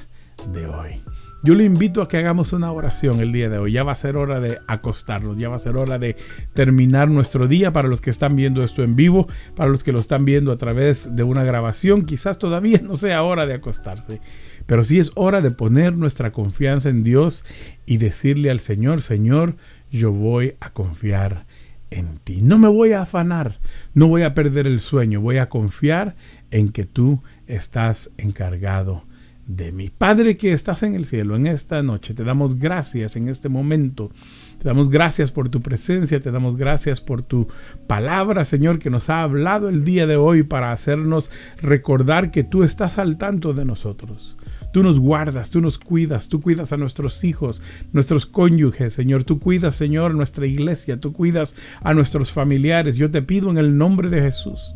de 0.53 0.67
hoy. 0.67 1.01
Yo 1.43 1.55
le 1.55 1.65
invito 1.65 2.03
a 2.03 2.09
que 2.09 2.19
hagamos 2.19 2.53
una 2.53 2.71
oración 2.71 3.19
el 3.21 3.33
día 3.33 3.49
de 3.49 3.57
hoy. 3.57 3.73
Ya 3.73 3.83
va 3.83 3.93
a 3.93 3.97
ser 3.97 4.19
hora 4.19 4.41
de 4.41 4.59
acostarnos, 4.67 5.39
ya 5.39 5.49
va 5.49 5.57
a 5.57 5.61
ser 5.61 5.79
hora 5.79 5.99
de 5.99 6.17
terminar 6.53 7.09
nuestro 7.09 7.49
día 7.49 7.73
para 7.73 7.89
los 7.89 8.03
que 8.03 8.11
están 8.11 8.37
viendo 8.37 8.63
esto 8.63 8.83
en 8.83 8.95
vivo, 8.95 9.27
para 9.57 9.71
los 9.71 9.83
que 9.83 9.93
lo 9.93 10.01
están 10.01 10.27
viendo 10.27 10.53
a 10.53 10.59
través 10.59 11.17
de 11.17 11.23
una 11.23 11.43
grabación. 11.43 12.05
Quizás 12.05 12.39
todavía 12.39 12.83
no 12.83 12.95
sea 12.95 13.23
hora 13.23 13.47
de 13.47 13.55
acostarse, 13.55 14.21
pero 14.67 14.85
sí 14.85 14.99
es 14.99 15.13
hora 15.15 15.41
de 15.41 15.51
poner 15.51 15.97
nuestra 15.97 16.31
confianza 16.31 16.91
en 16.91 17.05
Dios 17.05 17.47
y 17.87 17.97
decirle 17.97 18.51
al 18.51 18.59
Señor, 18.59 19.01
Señor, 19.01 19.57
yo 19.91 20.13
voy 20.13 20.57
a 20.61 20.75
confiar 20.75 21.47
en 21.89 22.19
ti. 22.19 22.43
No 22.43 22.59
me 22.59 22.69
voy 22.69 22.93
a 22.93 23.03
afanar, 23.03 23.61
no 23.95 24.09
voy 24.09 24.23
a 24.25 24.35
perder 24.35 24.67
el 24.67 24.79
sueño, 24.79 25.23
voy 25.23 25.39
a 25.39 25.49
confiar 25.49 26.17
en 26.51 26.69
que 26.69 26.85
tú 26.85 27.23
estás 27.47 28.11
encargado 28.19 29.09
de 29.57 29.73
mi 29.73 29.89
Padre 29.89 30.37
que 30.37 30.53
estás 30.53 30.85
en 30.85 30.95
el 30.95 31.05
cielo, 31.05 31.35
en 31.35 31.49
esta 31.49 31.83
noche 31.83 32.15
te 32.15 32.23
damos 32.23 32.59
gracias 32.59 33.17
en 33.17 33.29
este 33.29 33.49
momento. 33.49 34.11
Te 34.59 34.69
damos 34.69 34.91
gracias 34.91 35.33
por 35.33 35.49
tu 35.49 35.61
presencia, 35.63 36.21
te 36.21 36.31
damos 36.31 36.57
gracias 36.57 37.01
por 37.01 37.23
tu 37.23 37.49
palabra, 37.87 38.45
Señor, 38.45 38.79
que 38.79 38.91
nos 38.91 39.09
ha 39.09 39.23
hablado 39.23 39.69
el 39.69 39.85
día 39.85 40.07
de 40.07 40.17
hoy 40.17 40.43
para 40.43 40.71
hacernos 40.71 41.33
recordar 41.63 42.31
que 42.31 42.45
tú 42.45 42.63
estás 42.63 42.99
al 42.99 43.17
tanto 43.17 43.55
de 43.55 43.65
nosotros. 43.65 44.37
Tú 44.73 44.83
nos 44.83 45.01
guardas, 45.01 45.51
tú 45.51 45.61
nos 45.61 45.79
cuidas, 45.79 46.29
tú 46.29 46.41
cuidas 46.41 46.73
a 46.73 46.77
nuestros 46.77 47.25
hijos, 47.25 47.63
nuestros 47.93 48.27
cónyuges, 48.27 48.93
Señor. 48.93 49.25
Tú 49.25 49.41
cuidas, 49.41 49.75
Señor, 49.75 50.15
nuestra 50.15 50.47
iglesia, 50.47 51.01
tú 51.01 51.13
cuidas 51.13 51.57
a 51.81 51.93
nuestros 51.95 52.31
familiares. 52.31 52.97
Yo 52.97 53.11
te 53.11 53.23
pido 53.23 53.51
en 53.51 53.59
el 53.59 53.77
nombre 53.77 54.11
de 54.11 54.23
Jesús 54.23 54.75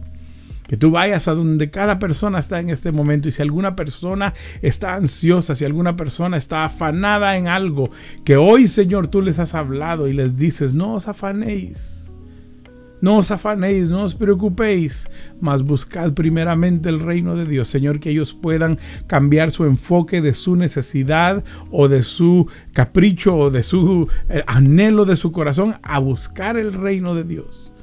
que 0.67 0.77
tú 0.77 0.91
vayas 0.91 1.29
a 1.29 1.35
donde 1.35 1.71
cada 1.71 1.99
persona 1.99 2.39
está 2.39 2.61
en 2.61 2.71
este 2.71 2.93
momento 2.93 3.29
y 3.29 3.33
si 3.33 3.43
alguna 3.43 3.77
persona 3.77 4.35
está 4.63 4.95
ansiosa, 4.95 5.55
si 5.55 5.65
alguna 5.65 5.97
persona 5.97 6.37
está 6.37 6.65
afanada 6.65 7.37
en 7.37 7.49
algo, 7.49 7.91
que 8.25 8.37
hoy 8.37 8.67
Señor 8.67 9.09
tú 9.09 9.23
les 9.23 9.39
has 9.39 9.55
hablado 9.55 10.09
y 10.09 10.13
les 10.13 10.37
dices, 10.37 10.75
no 10.75 10.95
os 10.95 11.09
afanéis. 11.09 12.05
No 13.01 13.19
os 13.19 13.31
afanéis, 13.31 13.91
no 13.91 14.05
os 14.05 14.15
preocupéis, 14.15 15.11
mas 15.39 15.61
buscad 15.61 16.15
primeramente 16.15 16.89
el 16.89 17.01
reino 17.01 17.37
de 17.37 17.45
Dios, 17.45 17.69
Señor, 17.69 18.01
que 18.01 18.09
ellos 18.09 18.33
puedan 18.33 18.79
cambiar 19.07 19.51
su 19.51 19.67
enfoque 19.67 20.23
de 20.23 20.33
su 20.33 20.57
necesidad 20.57 21.45
o 21.71 21.89
de 21.89 22.03
su 22.03 22.49
capricho 22.73 23.37
o 23.37 23.51
de 23.51 23.63
su 23.63 24.09
eh, 24.31 24.41
anhelo 24.47 25.05
de 25.05 25.17
su 25.17 25.33
corazón 25.33 25.75
a 25.83 25.99
buscar 25.99 26.57
el 26.57 26.73
reino 26.73 27.15
de 27.15 27.25
Dios. 27.25 27.74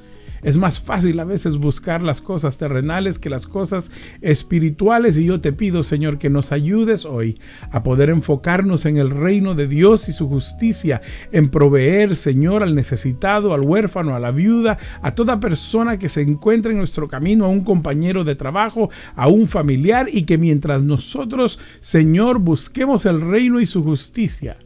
Es 0.44 0.58
más 0.58 0.80
fácil 0.80 1.20
a 1.20 1.24
veces 1.24 1.58
buscar 1.58 2.02
las 2.02 2.20
cosas 2.20 2.58
terrenales 2.58 3.20
que 3.20 3.30
las 3.30 3.46
cosas 3.46 3.92
espirituales 4.22 5.18
y 5.18 5.26
yo 5.26 5.40
te 5.40 5.54
pido, 5.54 5.84
Señor, 5.84 6.18
que 6.18 6.30
nos 6.32 6.52
ayudes 6.52 7.06
hoy 7.06 7.38
a 7.72 7.84
poder 7.84 8.10
enfocarnos 8.10 8.86
en 8.86 8.98
el 8.98 9.12
reino 9.12 9.54
de 9.54 9.68
Dios 9.68 10.10
y 10.10 10.14
su 10.14 10.28
justicia, 10.28 11.02
en 11.32 11.50
proveer, 11.50 12.16
Señor, 12.16 12.64
al 12.64 12.74
necesitado, 12.74 13.54
al 13.54 13.62
huérfano, 13.62 14.16
a 14.16 14.20
la 14.20 14.32
viuda, 14.32 14.80
a 15.02 15.14
toda 15.14 15.40
persona 15.40 16.00
que 16.00 16.10
se 16.10 16.22
encuentre 16.22 16.72
en 16.72 16.80
nuestro 16.80 17.08
camino, 17.08 17.46
a 17.46 17.50
un 17.50 17.64
compañero 17.64 18.24
de 18.24 18.36
trabajo, 18.36 18.90
a 19.16 19.28
un 19.28 19.48
familiar 19.48 20.08
y 20.12 20.24
que 20.24 20.38
mientras 20.40 20.82
nosotros, 20.82 21.60
Señor, 21.82 22.40
busquemos 22.40 23.06
el 23.06 23.22
reino 23.22 23.60
y 23.60 23.68
su 23.68 23.84
justicia, 23.84 24.58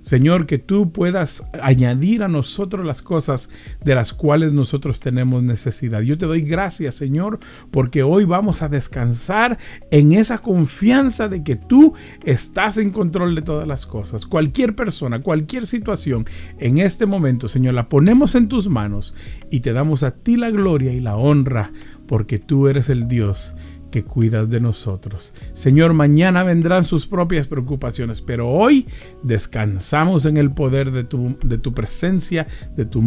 Señor, 0.00 0.46
que 0.46 0.58
tú 0.58 0.92
puedas 0.92 1.44
añadir 1.62 2.22
a 2.22 2.28
nosotros 2.28 2.86
las 2.86 3.02
cosas 3.02 3.50
de 3.84 3.94
las 3.94 4.14
cuales 4.14 4.52
nosotros 4.52 5.00
tenemos 5.00 5.42
necesidad. 5.42 6.00
Yo 6.00 6.16
te 6.16 6.26
doy 6.26 6.42
gracias, 6.42 6.94
Señor, 6.94 7.38
porque 7.70 8.02
hoy 8.02 8.24
vamos 8.24 8.62
a 8.62 8.68
descansar 8.68 9.58
en 9.90 10.12
esa 10.12 10.38
confianza 10.38 11.28
de 11.28 11.44
que 11.44 11.56
tú 11.56 11.94
estás 12.24 12.78
en 12.78 12.90
control 12.90 13.34
de 13.34 13.42
todas 13.42 13.68
las 13.68 13.86
cosas. 13.86 14.26
Cualquier 14.26 14.74
persona, 14.74 15.22
cualquier 15.22 15.66
situación, 15.66 16.26
en 16.58 16.78
este 16.78 17.06
momento, 17.06 17.48
Señor, 17.48 17.74
la 17.74 17.88
ponemos 17.88 18.34
en 18.34 18.48
tus 18.48 18.68
manos 18.68 19.14
y 19.50 19.60
te 19.60 19.72
damos 19.72 20.02
a 20.02 20.12
ti 20.12 20.36
la 20.36 20.50
gloria 20.50 20.92
y 20.92 21.00
la 21.00 21.16
honra, 21.16 21.72
porque 22.06 22.38
tú 22.38 22.68
eres 22.68 22.88
el 22.88 23.06
Dios 23.06 23.54
que 23.90 24.04
cuidas 24.04 24.48
de 24.50 24.60
nosotros. 24.60 25.34
Señor, 25.52 25.92
mañana 25.92 26.44
vendrán 26.44 26.84
sus 26.84 27.06
propias 27.06 27.46
preocupaciones, 27.46 28.22
pero 28.22 28.48
hoy 28.48 28.86
descansamos 29.22 30.24
en 30.26 30.36
el 30.36 30.50
poder 30.52 30.90
de 30.92 31.04
tu, 31.04 31.36
de 31.42 31.58
tu 31.58 31.74
presencia, 31.74 32.46
de 32.76 32.84
tu 32.84 33.02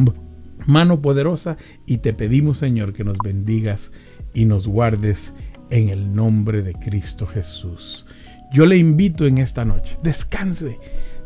mano 0.65 1.01
poderosa 1.01 1.57
y 1.85 1.97
te 1.97 2.13
pedimos, 2.13 2.59
Señor, 2.59 2.93
que 2.93 3.03
nos 3.03 3.17
bendigas 3.17 3.91
y 4.33 4.45
nos 4.45 4.67
guardes 4.67 5.33
en 5.69 5.89
el 5.89 6.13
nombre 6.13 6.61
de 6.61 6.73
Cristo 6.73 7.25
Jesús. 7.25 8.05
Yo 8.53 8.65
le 8.65 8.77
invito 8.77 9.25
en 9.25 9.39
esta 9.39 9.65
noche, 9.65 9.97
descanse. 10.03 10.77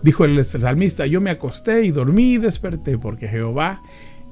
Dijo 0.01 0.25
el 0.25 0.43
salmista, 0.45 1.05
yo 1.07 1.19
me 1.19 1.31
acosté 1.31 1.83
y 1.83 1.91
dormí 1.91 2.33
y 2.33 2.37
desperté 2.37 2.97
porque 2.97 3.27
Jehová 3.27 3.81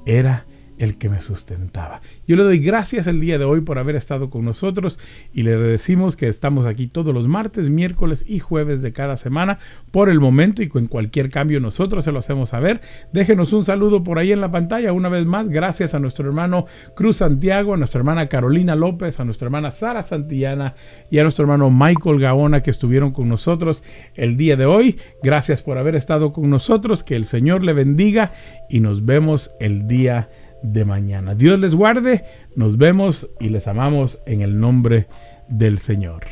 era 0.06 0.46
el 0.78 0.98
que 0.98 1.08
me 1.08 1.20
sustentaba. 1.20 2.00
Yo 2.26 2.36
le 2.36 2.42
doy 2.42 2.58
gracias 2.58 3.06
el 3.06 3.20
día 3.20 3.38
de 3.38 3.44
hoy 3.44 3.60
por 3.60 3.78
haber 3.78 3.96
estado 3.96 4.30
con 4.30 4.44
nosotros 4.44 4.98
y 5.32 5.42
le 5.42 5.56
decimos 5.56 6.16
que 6.16 6.28
estamos 6.28 6.66
aquí 6.66 6.86
todos 6.86 7.14
los 7.14 7.28
martes, 7.28 7.68
miércoles 7.68 8.24
y 8.26 8.38
jueves 8.38 8.82
de 8.82 8.92
cada 8.92 9.16
semana 9.16 9.58
por 9.90 10.10
el 10.10 10.20
momento 10.20 10.62
y 10.62 10.68
con 10.68 10.86
cualquier 10.86 11.30
cambio 11.30 11.60
nosotros 11.60 12.04
se 12.04 12.12
lo 12.12 12.18
hacemos 12.18 12.50
saber. 12.50 12.80
Déjenos 13.12 13.52
un 13.52 13.64
saludo 13.64 14.02
por 14.02 14.18
ahí 14.18 14.32
en 14.32 14.40
la 14.40 14.50
pantalla 14.50 14.92
una 14.92 15.08
vez 15.08 15.26
más. 15.26 15.48
Gracias 15.48 15.94
a 15.94 15.98
nuestro 15.98 16.26
hermano 16.26 16.66
Cruz 16.94 17.18
Santiago, 17.18 17.74
a 17.74 17.76
nuestra 17.76 17.98
hermana 17.98 18.28
Carolina 18.28 18.74
López, 18.74 19.20
a 19.20 19.24
nuestra 19.24 19.46
hermana 19.46 19.70
Sara 19.70 20.02
Santillana 20.02 20.74
y 21.10 21.18
a 21.18 21.22
nuestro 21.22 21.44
hermano 21.44 21.70
Michael 21.70 22.20
Gaona 22.20 22.62
que 22.62 22.70
estuvieron 22.70 23.12
con 23.12 23.28
nosotros 23.28 23.84
el 24.14 24.36
día 24.36 24.56
de 24.56 24.66
hoy. 24.66 24.98
Gracias 25.22 25.62
por 25.62 25.78
haber 25.78 25.96
estado 25.96 26.32
con 26.32 26.50
nosotros. 26.50 27.02
Que 27.02 27.16
el 27.16 27.24
Señor 27.24 27.64
le 27.64 27.72
bendiga 27.72 28.32
y 28.68 28.80
nos 28.80 29.04
vemos 29.04 29.52
el 29.60 29.86
día 29.86 30.28
de 30.30 30.45
mañana. 30.84 31.34
Dios 31.34 31.58
les 31.58 31.74
guarde, 31.74 32.24
nos 32.54 32.76
vemos 32.76 33.30
y 33.40 33.48
les 33.48 33.66
amamos 33.66 34.20
en 34.26 34.40
el 34.42 34.58
nombre 34.58 35.06
del 35.48 35.78
Señor. 35.78 36.24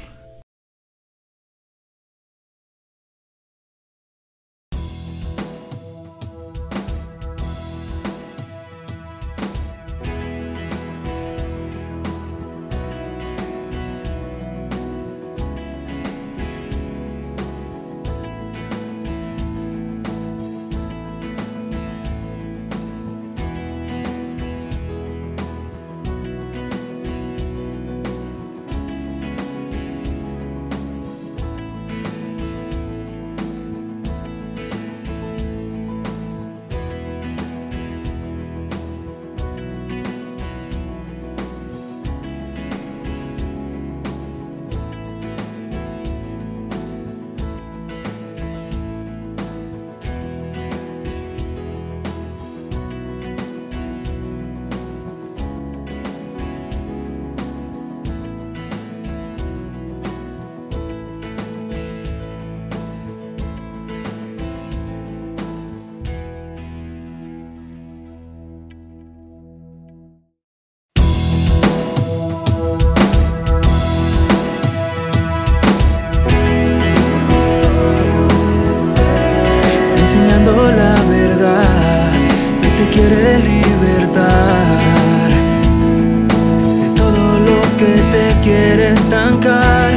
Quiere 88.54 88.92
estancar. 88.92 89.92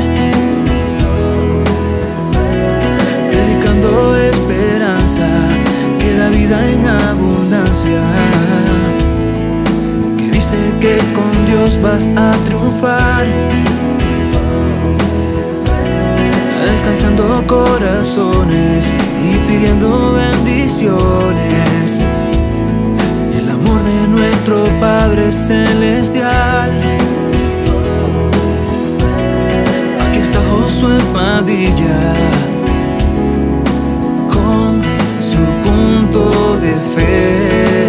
Predicando 3.30 4.15
esperanza 4.15 5.28
que 6.00 6.15
da 6.15 6.30
vida 6.30 6.58
en 6.74 6.86
abundancia. 6.88 8.02
Que 10.17 10.28
dice 10.32 10.58
que 10.80 10.98
con 11.17 11.32
Dios 11.46 11.80
vas 11.82 12.10
a 12.15 12.32
triunfar. 12.46 13.28
alcanzando 16.67 17.43
corazones 17.48 18.91
y 19.24 19.38
pidiendo 19.48 20.13
bendiciones. 20.13 22.04
El 23.38 23.50
amor 23.50 23.80
de 23.84 24.08
nuestro 24.08 24.65
Padre 24.80 25.32
Celestial. 25.32 26.72
Su 30.80 30.92
espadilla 30.92 32.13
con 34.32 34.84
su 35.20 35.40
punto 35.66 36.60
de 36.60 36.74
fe. 36.94 37.87